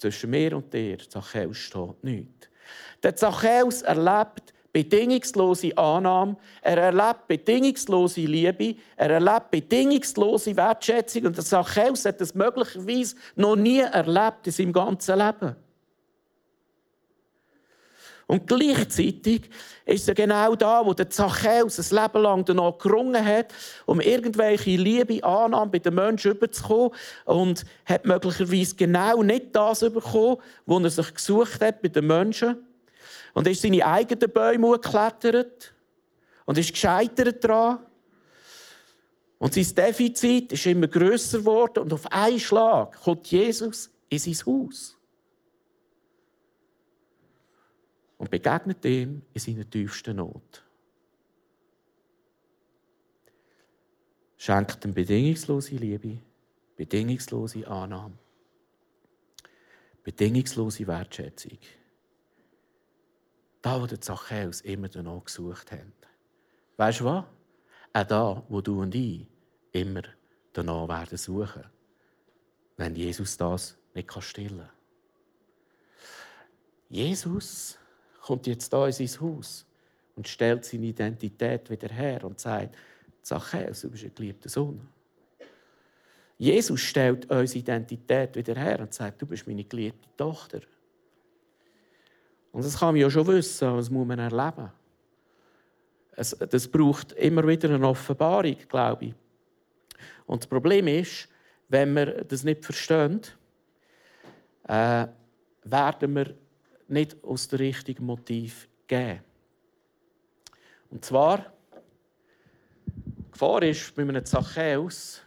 Zwischen 0.00 0.30
mir 0.30 0.56
und 0.56 0.72
dir, 0.72 0.98
Zachäus, 0.98 1.58
steht 1.58 2.02
nichts. 2.02 2.48
Der 3.02 3.14
Zachäus 3.14 3.82
erlebt 3.82 4.54
bedingungslose 4.72 5.76
Annahme, 5.76 6.36
er 6.62 6.78
erlebt 6.78 7.28
bedingungslose 7.28 8.22
Liebe, 8.22 8.76
er 8.96 9.10
erlebt 9.10 9.50
bedingungslose 9.50 10.56
Wertschätzung 10.56 11.26
und 11.26 11.36
der 11.36 11.44
Zachäus 11.44 12.06
hat 12.06 12.20
das 12.22 12.34
möglicherweise 12.34 13.16
noch 13.36 13.56
nie 13.56 13.80
erlebt 13.80 14.46
in 14.46 14.52
seinem 14.52 14.72
ganzen 14.72 15.18
Leben. 15.18 15.56
Und 18.28 18.48
gleichzeitig 18.48 19.48
ist 19.84 20.08
er 20.08 20.14
genau 20.14 20.56
da, 20.56 20.84
wo 20.84 20.92
der 20.92 21.08
Zachäus 21.08 21.78
ein 21.78 22.02
Leben 22.02 22.22
lang 22.22 22.44
danach 22.44 22.76
gerungen 22.76 23.24
hat, 23.24 23.54
um 23.84 24.00
irgendwelche 24.00 24.76
Liebe, 24.76 25.22
Annahme 25.22 25.70
bei 25.70 25.78
den 25.78 25.94
Menschen 25.94 26.32
überzukommen 26.32 26.90
und 27.24 27.64
hat 27.84 28.04
möglicherweise 28.04 28.74
genau 28.74 29.22
nicht 29.22 29.54
das 29.54 29.80
bekommen, 29.80 30.38
was 30.66 30.82
er 30.82 30.90
sich 30.90 31.14
gesucht 31.14 31.60
hat 31.60 31.82
bei 31.82 31.88
den 31.88 32.06
Menschen. 32.08 32.56
Und 33.32 33.46
ist 33.46 33.62
seine 33.62 33.86
eigenen 33.86 34.32
Bäume 34.32 34.72
geklettert 34.72 35.72
und 36.46 36.58
ist 36.58 36.72
gescheitert 36.72 37.44
daran. 37.44 37.78
Und 39.38 39.54
sein 39.54 39.74
Defizit 39.74 40.52
ist 40.52 40.66
immer 40.66 40.88
größer 40.88 41.38
geworden 41.38 41.80
und 41.80 41.92
auf 41.92 42.10
einen 42.10 42.40
Schlag 42.40 43.00
kommt 43.02 43.26
Jesus 43.28 43.90
in 44.08 44.18
sein 44.18 44.34
Haus. 44.46 44.95
Und 48.18 48.30
begegnet 48.30 48.84
ihm 48.84 49.22
in 49.32 49.40
seiner 49.40 49.68
tiefsten 49.68 50.16
Not. 50.16 50.64
Schenkt 54.36 54.84
ihm 54.84 54.94
bedingungslose 54.94 55.76
Liebe, 55.76 56.18
bedingungslose 56.76 57.66
Annahme, 57.66 58.18
bedingungslose 60.02 60.86
Wertschätzung. 60.86 61.58
Da, 63.62 63.80
wo 63.80 63.86
der 63.86 64.00
Zachäus 64.00 64.60
immer 64.60 64.88
danach 64.88 65.24
gesucht 65.24 65.72
hat. 65.72 65.80
Weißt 66.76 67.00
du 67.00 67.04
was? 67.06 67.24
Auch 67.92 68.04
da, 68.04 68.44
wo 68.48 68.60
du 68.60 68.82
und 68.82 68.94
ich 68.94 69.26
immer 69.72 70.02
danach 70.52 70.88
werden 70.88 71.18
suchen, 71.18 71.64
wenn 72.76 72.94
Jesus 72.94 73.36
das 73.36 73.76
nicht 73.94 74.22
stillen 74.22 74.58
kann. 74.58 74.70
Jesus 76.88 77.78
kommt 78.26 78.46
jetzt 78.48 78.72
da 78.72 78.86
in 78.86 78.92
sein 78.92 79.20
Haus 79.20 79.64
und 80.16 80.26
stellt 80.26 80.64
seine 80.64 80.86
Identität 80.86 81.70
wieder 81.70 81.88
her 81.88 82.24
und 82.24 82.40
sagt, 82.40 82.76
Zachäus, 83.22 83.82
du 83.82 83.90
bist 83.90 84.04
ein 84.04 84.14
geliebter 84.14 84.48
Sohn. 84.48 84.80
Jesus 86.36 86.80
stellt 86.80 87.30
unsere 87.30 87.60
Identität 87.60 88.34
wieder 88.34 88.56
her 88.56 88.80
und 88.80 88.92
sagt, 88.92 89.22
du 89.22 89.26
bist 89.26 89.46
meine 89.46 89.62
geliebte 89.62 90.08
Tochter. 90.16 90.60
Und 92.50 92.64
das 92.64 92.78
kann 92.78 92.94
man 92.94 92.96
ja 92.96 93.08
schon 93.08 93.26
wissen, 93.28 93.76
das 93.76 93.90
muss 93.90 94.06
man 94.06 94.18
erleben. 94.18 94.72
Es, 96.12 96.30
das 96.30 96.66
braucht 96.66 97.12
immer 97.12 97.46
wieder 97.46 97.70
eine 97.72 97.86
Offenbarung, 97.86 98.56
glaube 98.68 99.04
ich. 99.06 99.14
Und 100.26 100.42
das 100.42 100.48
Problem 100.48 100.88
ist, 100.88 101.28
wenn 101.68 101.94
wir 101.94 102.24
das 102.24 102.42
nicht 102.42 102.64
verstehen, 102.64 103.20
äh, 104.66 105.06
werden 105.64 106.14
wir 106.16 106.34
nicht 106.88 107.22
aus 107.24 107.48
dem 107.48 107.58
richtigen 107.58 108.06
Motiv 108.06 108.68
geben. 108.86 109.20
Und 110.90 111.04
zwar, 111.04 111.52
die 112.86 113.30
Gefahr 113.32 113.62
ist 113.62 113.94
bei 113.94 114.02
einem 114.02 114.24
Zachäus, 114.24 115.22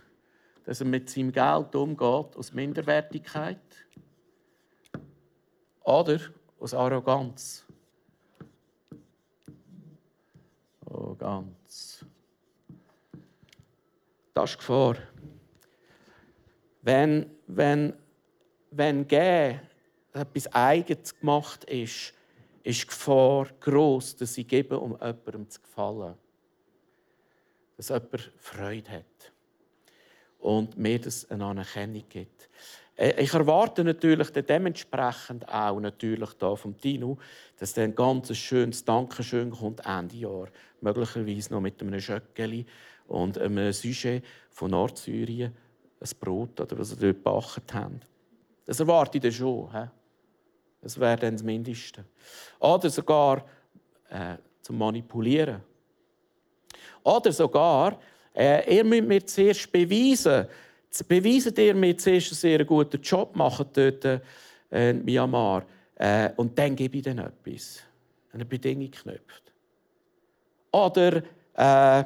dass 0.65 0.79
er 0.79 0.87
mit 0.87 1.09
seinem 1.09 1.31
Geld 1.31 1.75
umgeht 1.75 2.35
aus 2.35 2.53
Minderwertigkeit 2.53 3.59
oder 5.83 6.19
aus 6.59 6.73
Arroganz. 6.73 7.65
Arroganz. 10.85 12.05
Das 14.33 14.51
ist 14.51 14.55
die 14.55 14.59
Gefahr. 14.59 14.95
Wenn, 16.81 17.29
wenn, 17.47 17.93
wenn 18.71 19.07
Gehen 19.07 19.68
etwas 20.13 20.47
Eigenes 20.53 21.17
gemacht 21.17 21.63
ist, 21.65 22.13
ist 22.63 22.83
die 22.83 22.87
Gefahr 22.87 23.47
groß, 23.59 24.17
dass 24.17 24.33
sie 24.33 24.43
geben, 24.43 24.77
um 24.77 24.91
jemandem 24.91 25.49
zu 25.49 25.61
gefallen. 25.61 26.15
dass 27.77 27.89
jemand 27.89 28.31
Freude 28.37 28.91
hat 28.91 29.31
und 30.39 30.77
mir 30.77 30.99
das 30.99 31.29
eine 31.31 31.45
Anerkennung 31.45 32.03
gibt. 32.09 32.49
Äh, 32.97 33.23
ich 33.23 33.33
erwarte 33.33 33.85
natürlich 33.85 34.29
dementsprechend 34.31 35.47
auch 35.47 35.79
natürlich 35.79 36.33
da 36.33 36.57
vom 36.57 36.77
Tino, 36.77 37.17
dass 37.57 37.73
dann 37.73 37.85
ein 37.85 37.95
ganz 37.95 38.35
schönes 38.35 38.83
Dankeschön 38.83 39.51
kommt 39.51 39.85
Ende 39.85 40.17
Jahr, 40.17 40.49
möglicherweise 40.81 41.53
noch 41.53 41.61
mit 41.61 41.81
einem 41.81 42.01
Schöckeli 42.01 42.65
und 43.07 43.37
einem 43.37 43.71
Sujet 43.71 44.25
von 44.49 44.71
Nordsyrien, 44.71 45.55
ein 46.01 46.09
Brot 46.19 46.59
oder 46.59 46.77
was 46.77 46.89
sie 46.89 46.97
dort 46.97 47.15
gebacken 47.15 47.63
haben. 47.73 48.01
Das 48.65 48.79
erwarte 48.79 49.17
ich 49.17 49.21
dann 49.21 49.31
schon. 49.31 49.71
He? 49.71 49.87
Das 50.81 50.99
wäre 50.99 51.17
dann 51.17 51.35
das 51.35 51.43
Mindeste. 51.43 52.05
Oder 52.59 52.89
sogar 52.89 53.45
äh, 54.09 54.35
zum 54.61 54.77
Manipulieren. 54.77 55.61
Oder 57.03 57.31
sogar, 57.31 57.99
äh, 58.35 58.75
ihr 58.75 58.83
müsst 58.83 59.07
mir 59.07 59.25
zuerst 59.25 59.71
beweisen, 59.71 60.47
beweisen 61.07 61.53
ihr 61.57 61.75
mir 61.75 61.97
zuerst 61.97 62.31
einen 62.31 62.35
sehr 62.35 62.65
guten 62.65 63.01
Job 63.01 63.35
machen 63.35 63.67
dort 63.73 64.05
äh, 64.05 64.19
in 64.71 65.03
Myanmar. 65.03 65.65
Äh, 65.95 66.31
und 66.35 66.57
dann 66.57 66.75
gebe 66.75 66.97
ich 66.97 67.03
dann 67.03 67.19
etwas. 67.19 67.79
Eine 68.31 68.45
Bedingung 68.45 68.91
knüpft. 68.91 69.51
Oder 70.71 71.23
äh, 71.55 72.03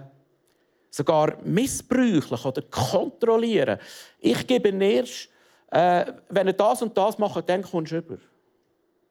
sogar 0.89 1.37
missbräuchlich 1.43 2.45
oder 2.45 2.61
kontrollieren. 2.63 3.79
Ich 4.19 4.47
gebe 4.47 4.69
erst, 4.69 5.29
äh, 5.71 6.05
wenn 6.29 6.47
er 6.47 6.53
das 6.53 6.81
und 6.81 6.97
das 6.97 7.17
macht, 7.17 7.49
dann 7.49 7.61
kommst 7.61 7.91
du 7.91 7.97
über. 7.97 8.17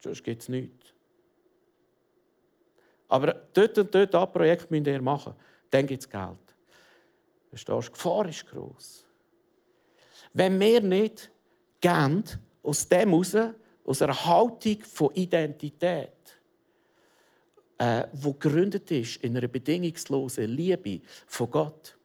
Sonst 0.03 0.23
gibt 0.23 0.41
es 0.41 0.49
nichts. 0.49 0.93
Aber 3.07 3.33
dort 3.53 3.77
und 3.77 3.95
dort 3.95 4.13
ein 4.13 4.31
Projekt 4.33 4.69
müsst 4.69 4.87
ihr 4.87 5.01
machen. 5.01 5.33
Dann 5.69 5.87
gibt 5.87 6.01
es 6.01 6.09
Geld. 6.09 6.37
Die 7.51 7.63
Gefahr 7.63 8.27
ist 8.27 8.45
gross. 8.47 9.05
Wenn 10.33 10.59
wir 10.59 10.81
nicht 10.81 11.31
gehen, 11.79 12.23
aus 12.63 12.89
dem 12.89 13.09
heraus, 13.09 13.35
aus 13.85 14.01
einer 14.01 14.25
Haltung 14.25 14.81
von 14.81 15.13
Identität, 15.13 16.09
äh, 17.77 18.07
gegründet 18.13 18.89
ist 18.91 19.17
in 19.17 19.37
einer 19.37 19.47
bedingungslosen 19.47 20.45
Liebe 20.45 21.01
von 21.27 21.51
Gott, 21.51 21.97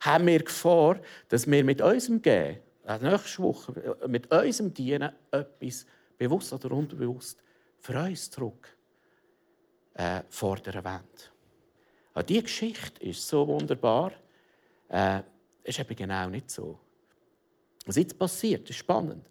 haben 0.00 0.26
wir 0.26 0.42
Gefahr, 0.42 1.00
dass 1.28 1.48
wir 1.48 1.64
mit 1.64 1.80
unserem 1.80 2.20
Gehen, 2.20 2.58
äh, 2.84 2.98
nächste 2.98 3.42
Woche, 3.42 3.96
äh, 4.02 4.08
mit 4.08 4.30
unserem 4.32 4.74
Dienen 4.74 5.12
etwas 5.30 5.86
bewusst 6.18 6.52
oder 6.52 6.72
unterbewusst 6.72 7.42
für 7.78 7.94
äh, 9.94 10.22
fordern 10.28 10.84
wollen. 10.84 11.00
Aber 12.14 12.22
diese 12.24 12.42
Geschichte 12.42 13.02
ist 13.04 13.26
so 13.26 13.46
wunderbar. 13.46 14.12
Äh, 14.88 15.22
ist 15.64 15.78
eben 15.78 15.94
genau 15.94 16.28
nicht 16.28 16.50
so. 16.50 16.78
Was 17.86 17.96
jetzt 17.96 18.18
passiert, 18.18 18.68
ist 18.68 18.76
spannend. 18.76 19.28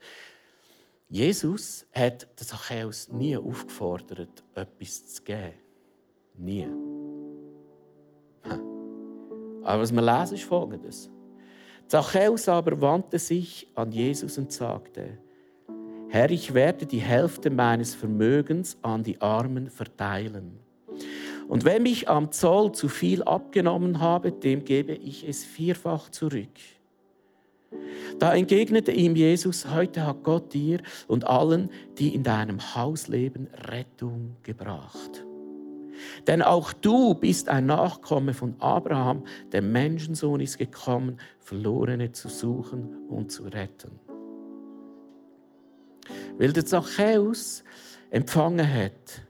Jesus 1.09 1.85
hat 1.93 2.27
den 2.39 2.47
Zachäus 2.47 3.09
nie 3.09 3.37
aufgefordert, 3.37 4.43
etwas 4.55 5.07
zu 5.07 5.23
geben. 5.23 5.53
Nie. 6.35 6.67
Aber 9.63 9.81
was 9.81 9.91
wir 9.91 10.01
lesen, 10.01 10.35
ist 10.35 10.43
Folgendes. 10.43 11.09
Zachäus 11.87 12.49
aber 12.49 12.79
wandte 12.79 13.19
sich 13.19 13.67
an 13.75 13.91
Jesus 13.91 14.37
und 14.37 14.51
sagte, 14.51 15.17
Herr, 16.09 16.31
ich 16.31 16.53
werde 16.53 16.85
die 16.85 17.01
Hälfte 17.01 17.49
meines 17.49 17.93
Vermögens 17.93 18.77
an 18.81 19.03
die 19.03 19.19
Armen 19.19 19.69
verteilen. 19.69 20.59
Und 21.47 21.65
wenn 21.65 21.85
ich 21.85 22.09
am 22.09 22.31
Zoll 22.31 22.71
zu 22.71 22.87
viel 22.87 23.23
abgenommen 23.23 23.99
habe, 23.99 24.31
dem 24.31 24.63
gebe 24.63 24.93
ich 24.93 25.27
es 25.27 25.43
vierfach 25.43 26.09
zurück. 26.09 26.49
Da 28.19 28.33
entgegnete 28.33 28.91
ihm 28.91 29.15
Jesus, 29.15 29.69
heute 29.69 30.05
hat 30.07 30.23
Gott 30.23 30.53
dir 30.53 30.79
und 31.07 31.27
allen, 31.27 31.69
die 31.97 32.15
in 32.15 32.23
deinem 32.23 32.75
Haus 32.75 33.07
leben, 33.07 33.47
Rettung 33.69 34.37
gebracht. 34.43 35.25
Denn 36.25 36.41
auch 36.41 36.73
du 36.73 37.15
bist 37.15 37.49
ein 37.49 37.65
Nachkomme 37.65 38.33
von 38.33 38.55
Abraham, 38.59 39.23
der 39.51 39.61
Menschensohn 39.61 40.39
ist 40.39 40.57
gekommen, 40.57 41.17
Verlorene 41.39 42.11
zu 42.11 42.29
suchen 42.29 43.07
und 43.09 43.31
zu 43.31 43.43
retten. 43.43 44.06
Weil 46.37 46.53
der 46.53 46.65
Zachäus 46.65 47.63
empfangen 48.09 48.67
hat, 48.67 49.21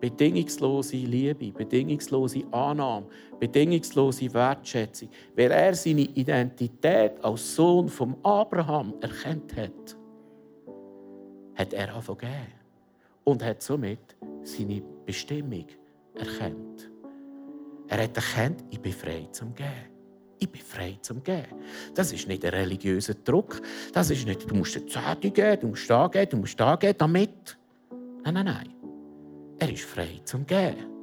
bedingungslose 0.00 0.96
Liebe, 0.96 1.52
bedingungslose 1.52 2.44
Annahme, 2.50 3.06
bedingungslose 3.38 4.32
Wertschätzung, 4.32 5.08
weil 5.34 5.50
er 5.50 5.74
seine 5.74 6.02
Identität 6.02 7.12
als 7.22 7.54
Sohn 7.56 7.88
von 7.88 8.16
Abraham 8.22 8.94
erkannt 9.00 9.56
hat, 9.56 9.96
hat 11.54 11.72
er 11.72 11.94
angefangen 11.94 12.52
und 13.24 13.42
hat 13.42 13.62
somit 13.62 14.16
seine 14.42 14.82
Bestimmung 15.04 15.66
erkannt. 16.14 16.90
Er 17.88 18.04
hat 18.04 18.16
erkannt, 18.16 18.64
ich 18.70 18.80
bin 18.80 18.92
frei 18.92 19.28
zum 19.30 19.54
Gehen. 19.54 19.95
Ich 20.38 20.50
bin 20.50 20.60
frei 20.60 20.98
zum 21.00 21.22
Gehen. 21.22 21.46
Das 21.94 22.12
ist 22.12 22.28
nicht 22.28 22.44
ein 22.44 22.50
religiöser 22.50 23.14
Druck. 23.14 23.60
Das 23.92 24.10
ist 24.10 24.26
nicht, 24.26 24.50
du 24.50 24.54
musst 24.54 24.76
eine 24.76 24.86
Zehnte 24.86 25.30
geben, 25.30 25.60
du 25.60 25.68
musst 25.68 25.88
da 25.88 26.06
gehen, 26.08 26.28
du 26.28 26.36
musst 26.36 26.60
da 26.60 26.76
gehen, 26.76 26.94
damit. 26.98 27.56
Nein, 28.24 28.34
nein, 28.34 28.44
nein. 28.44 28.74
Er 29.58 29.72
ist 29.72 29.84
frei 29.84 30.20
zum 30.24 30.46
Gehen. 30.46 30.96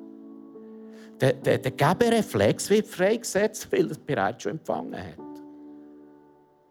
Der, 1.20 1.34
der, 1.34 1.58
der 1.58 1.72
Gebereflex 1.72 2.70
wird 2.70 2.88
freigesetzt, 2.88 3.72
weil 3.72 3.86
er 3.86 3.92
es 3.92 3.98
bereits 3.98 4.44
schon 4.44 4.54
empfangen 4.54 4.98
hat. 4.98 5.18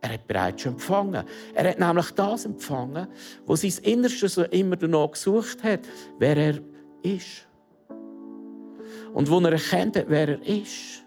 Er 0.02 0.14
hat 0.14 0.26
bereits 0.26 0.62
schon 0.62 0.72
empfangen. 0.72 1.24
Er 1.54 1.70
hat 1.70 1.78
nämlich 1.78 2.10
das 2.10 2.44
empfangen, 2.44 3.06
was 3.46 3.62
sein 3.62 3.72
Innerstes 3.82 4.34
so 4.34 4.42
immer 4.44 4.76
danach 4.76 5.12
gesucht 5.12 5.62
hat, 5.62 5.80
wer 6.18 6.36
er 6.36 6.60
ist. 7.02 7.46
Und 9.14 9.30
wo 9.30 9.38
er 9.40 9.52
erkennt 9.52 9.96
hat, 9.96 10.06
wer 10.08 10.28
er 10.28 10.42
ist, 10.46 11.01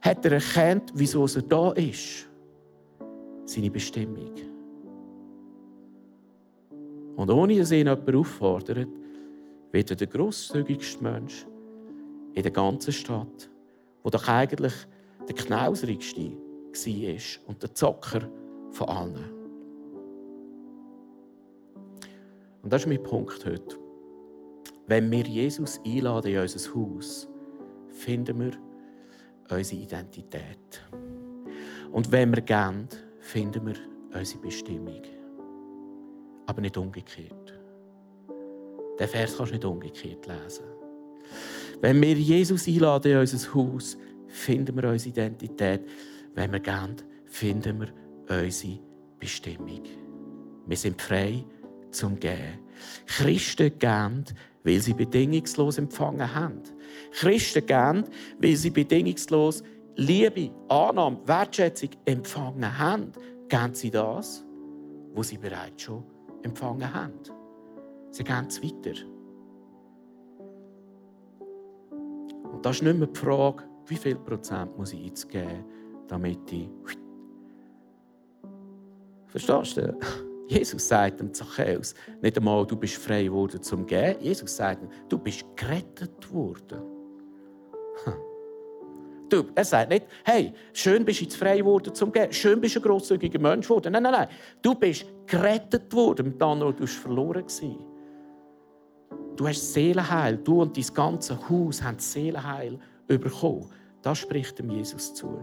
hat 0.00 0.24
er 0.24 0.32
erkannt, 0.32 0.92
wieso 0.94 1.26
er 1.26 1.42
da 1.42 1.72
ist. 1.72 2.28
Seine 3.44 3.70
Bestimmung. 3.70 4.34
Und 7.16 7.30
ohne 7.30 7.58
dass 7.58 7.72
ihn 7.72 7.78
jemand 7.78 8.14
auffordert, 8.14 8.88
wird 9.72 9.90
er 9.90 9.96
der 9.96 10.06
grosszügigste 10.06 11.02
Mensch 11.02 11.46
in 12.34 12.42
der 12.42 12.52
ganzen 12.52 12.92
Stadt, 12.92 13.50
wo 14.02 14.10
doch 14.10 14.28
eigentlich 14.28 14.74
der 15.26 15.34
knauserigste 15.34 16.30
war 16.30 17.48
und 17.48 17.62
der 17.62 17.74
Zocker 17.74 18.30
von 18.70 18.88
allen. 18.88 19.38
Und 22.62 22.72
das 22.72 22.82
ist 22.82 22.88
mein 22.88 23.02
Punkt 23.02 23.44
heute. 23.44 23.76
Wenn 24.86 25.10
wir 25.10 25.24
Jesus 25.24 25.80
einladen 25.84 26.32
in 26.32 26.40
unser 26.40 26.74
Haus, 26.74 27.28
finden 27.88 28.40
wir 28.40 28.52
unsere 29.50 29.82
Identität. 29.82 30.82
Und 31.92 32.10
wenn 32.12 32.34
wir 32.34 32.42
gehen, 32.42 32.88
finden 33.20 33.66
wir 33.66 33.74
unsere 34.14 34.40
Bestimmung. 34.40 35.02
Aber 36.46 36.60
nicht 36.60 36.76
umgekehrt. 36.76 37.54
Den 38.98 39.08
Vers 39.08 39.36
kannst 39.36 39.52
du 39.52 39.56
nicht 39.56 39.64
umgekehrt 39.64 40.26
lesen. 40.26 40.64
Wenn 41.80 42.02
wir 42.02 42.14
Jesus 42.14 42.66
einladen 42.66 43.12
in 43.12 43.18
unser 43.18 43.54
Haus, 43.54 43.96
finden 44.26 44.76
wir 44.76 44.90
unsere 44.90 45.10
Identität. 45.10 45.82
Wenn 46.34 46.52
wir 46.52 46.60
gehen, 46.60 46.96
finden 47.26 47.80
wir 47.80 47.88
unsere 48.28 48.78
Bestimmung. 49.18 49.82
Wir 50.66 50.76
sind 50.76 51.00
frei 51.00 51.44
zum 51.90 52.18
Gehen. 52.18 52.58
Christen 53.06 53.78
gehen, 53.78 54.24
weil 54.64 54.80
sie 54.80 54.94
bedingungslos 54.94 55.78
empfangen 55.78 56.34
haben. 56.34 56.62
Christen 57.12 57.66
gehen, 57.66 58.04
weil 58.40 58.56
sie 58.56 58.70
bedingungslos 58.70 59.62
Liebe, 59.96 60.50
Annahme, 60.68 61.18
Wertschätzung 61.26 61.90
empfangen 62.04 62.78
haben. 62.78 63.12
Gehen 63.48 63.74
sie 63.74 63.90
das, 63.90 64.44
was 65.14 65.28
sie 65.28 65.38
bereits 65.38 65.82
schon 65.82 66.04
empfangen 66.42 66.92
haben. 66.92 67.14
Sie 68.10 68.22
gehen 68.22 68.46
es 68.46 68.62
weiter. 68.62 68.94
Und 72.52 72.64
das 72.64 72.76
ist 72.76 72.82
nicht 72.82 72.98
mehr 72.98 73.08
die 73.08 73.18
Frage, 73.18 73.64
wie 73.86 73.96
viel 73.96 74.16
Prozent 74.16 74.76
muss 74.76 74.92
ich 74.92 75.06
jetzt 75.06 75.28
geben, 75.28 75.64
damit 76.06 76.52
ich. 76.52 76.68
Verstehst 79.26 79.76
du? 79.76 79.98
Jesus 80.48 80.88
sagt 80.88 81.20
dem 81.20 81.32
Zachäus 81.32 81.94
nicht 82.22 82.36
einmal, 82.38 82.66
du 82.66 82.74
bist 82.74 82.96
frei 82.96 83.24
geworden 83.24 83.62
zum 83.62 83.86
Gehen. 83.86 84.16
Jesus 84.20 84.56
sagt 84.56 84.82
ihm, 84.82 84.88
du 85.08 85.18
bist 85.18 85.44
gerettet 85.54 86.32
worden. 86.32 86.82
Du, 89.28 89.44
er 89.54 89.64
sagt 89.64 89.90
nicht, 89.90 90.06
hey, 90.24 90.54
schön 90.72 91.04
bist 91.04 91.20
du 91.20 91.24
jetzt 91.24 91.36
frei 91.36 91.58
geworden 91.58 91.94
zum 91.94 92.10
Gehen, 92.10 92.32
schön 92.32 92.58
bist 92.62 92.76
du 92.76 92.80
ein 92.80 92.82
grosszügiger 92.84 93.38
Mensch 93.38 93.66
geworden. 93.66 93.92
Nein, 93.92 94.02
nein, 94.02 94.12
nein. 94.12 94.28
Du 94.62 94.74
bist 94.74 95.04
gerettet 95.26 95.92
worden 95.92 96.28
mit 96.28 96.42
anderen, 96.42 96.74
du 96.74 96.80
warst 96.80 96.94
verloren. 96.94 97.42
Gewesen. 97.42 97.76
Du 99.36 99.46
hast 99.46 99.74
Seelenheil. 99.74 100.38
Du 100.38 100.62
und 100.62 100.74
dein 100.74 100.94
ganze 100.94 101.38
Haus 101.48 101.82
haben 101.82 101.98
Seelenheil 101.98 102.78
bekommen. 103.06 103.70
Das 104.00 104.18
spricht 104.18 104.58
dem 104.58 104.70
Jesus 104.70 105.12
zu. 105.12 105.38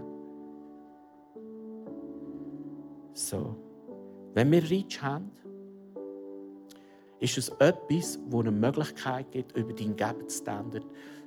So. 3.14 3.65
Wenn 4.36 4.52
wir 4.52 4.70
Reach 4.70 5.02
haben, 5.02 5.32
ist 7.22 7.38
es 7.38 7.50
etwas, 7.60 8.20
wo 8.28 8.42
eine 8.42 8.52
Möglichkeit 8.52 9.32
gibt, 9.32 9.56
über 9.58 9.72
deinen 9.72 9.96
Gebetsstandard, 9.96 10.86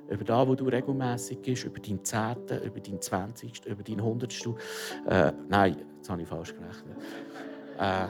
über 0.09 0.23
das, 0.23 0.47
wo 0.47 0.53
du 0.53 0.65
regelmäßig 0.65 1.39
bist, 1.39 1.65
über 1.65 1.79
deinen 1.79 2.05
Zehnten, 2.05 2.61
über 2.63 2.79
deinen 2.79 3.01
Zwanzigsten, 3.01 3.71
über 3.71 3.81
deinen 3.81 4.03
Hundertsten. 4.03 4.55
Äh, 5.07 5.33
nein, 5.49 5.77
jetzt 5.97 6.09
habe 6.09 6.21
ich 6.21 6.27
falsch 6.27 6.53
gerechnet. 6.53 6.97
Äh, 7.79 8.07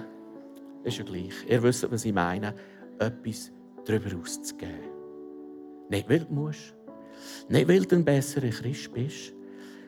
ist 0.83 0.97
ja 0.97 1.03
gleich. 1.05 1.33
Ihr 1.47 1.63
wisst, 1.63 1.89
was 1.89 2.03
ich 2.03 2.13
meine. 2.13 2.53
Etwas 2.99 3.53
darüber 3.85 4.19
auszugeben. 4.19 4.89
Nicht, 5.89 6.09
weil 6.09 6.19
du 6.19 6.33
musst. 6.33 6.75
Nicht, 7.47 7.69
weil 7.69 7.85
du 7.85 7.95
ein 7.95 8.03
besserer 8.03 8.49
Christ 8.49 8.93
bist. 8.93 9.33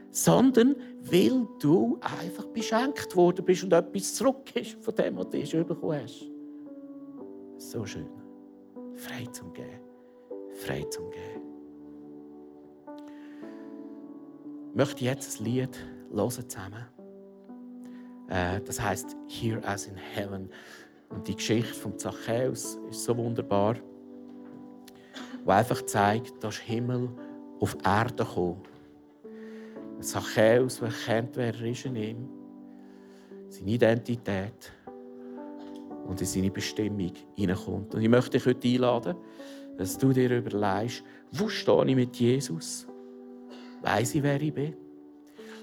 Sondern 0.09 0.75
weil 1.03 1.47
du 1.59 1.99
einfach 2.01 2.45
beschenkt 2.47 3.15
worden 3.15 3.43
bist 3.43 3.63
und 3.63 3.73
etwas 3.73 4.15
zurück 4.15 4.55
ist 4.55 4.83
von 4.83 4.95
dem, 4.95 5.17
was 5.17 5.29
du 5.29 5.63
bekommen 5.63 6.01
hast. 6.03 6.25
So 7.57 7.85
schön. 7.85 8.09
Frei 8.95 9.25
zum 9.31 9.51
Gehen. 9.53 9.81
Frei 10.53 10.83
zum 10.89 11.09
Gehen. 11.09 11.41
Ich 14.69 14.75
möchte 14.75 15.03
jetzt 15.03 15.39
ein 15.39 15.45
Lied 15.45 15.77
hören 16.13 16.29
zusammen. 16.29 16.85
Äh, 18.29 18.61
das 18.61 18.79
heißt 18.79 19.17
Here 19.27 19.61
as 19.67 19.87
in 19.87 19.95
Heaven. 19.95 20.49
Und 21.09 21.27
die 21.27 21.35
Geschichte 21.35 21.73
von 21.73 21.97
Zachäus 21.97 22.79
ist 22.89 23.03
so 23.03 23.17
wunderbar, 23.17 23.75
wo 25.43 25.51
einfach 25.51 25.81
zeigt, 25.81 26.41
dass 26.43 26.57
Himmel 26.57 27.09
auf 27.59 27.75
Erde 27.83 28.23
gekommen. 28.23 28.61
Zachäus, 30.01 30.79
der 30.79 30.89
kennt, 31.05 31.37
wer 31.37 31.53
er 31.53 31.61
ist 31.61 31.85
in 31.85 31.95
ihm, 31.95 32.29
seine 33.49 33.71
Identität 33.71 34.71
und 36.07 36.19
in 36.19 36.27
seine 36.27 36.51
Bestimmung 36.51 37.13
hineinkommt. 37.35 37.93
Und 37.95 38.01
ich 38.01 38.09
möchte 38.09 38.31
dich 38.31 38.45
heute 38.45 38.67
einladen, 38.67 39.15
dass 39.77 39.97
du 39.97 40.11
dir 40.11 40.37
überlegst, 40.37 41.03
wo 41.31 41.47
stehe 41.49 41.85
ich 41.85 41.95
mit 41.95 42.15
Jesus? 42.15 42.87
Weiß 43.81 44.15
ich, 44.15 44.23
wer 44.23 44.41
ich 44.41 44.53
bin? 44.53 44.75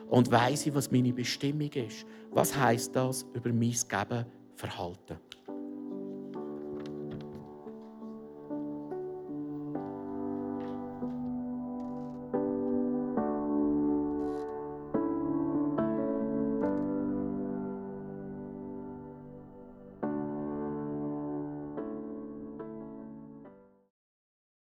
Und 0.09 0.31
weiß 0.31 0.67
ich, 0.67 0.75
was 0.75 0.91
meine 0.91 1.13
Bestimmung 1.13 1.71
ist? 1.73 2.07
Was 2.31 2.57
heißt 2.57 2.97
das 2.97 3.27
über 3.35 3.51
mein 3.51 3.75
Geben, 3.89 4.25
Verhalten? 4.55 5.19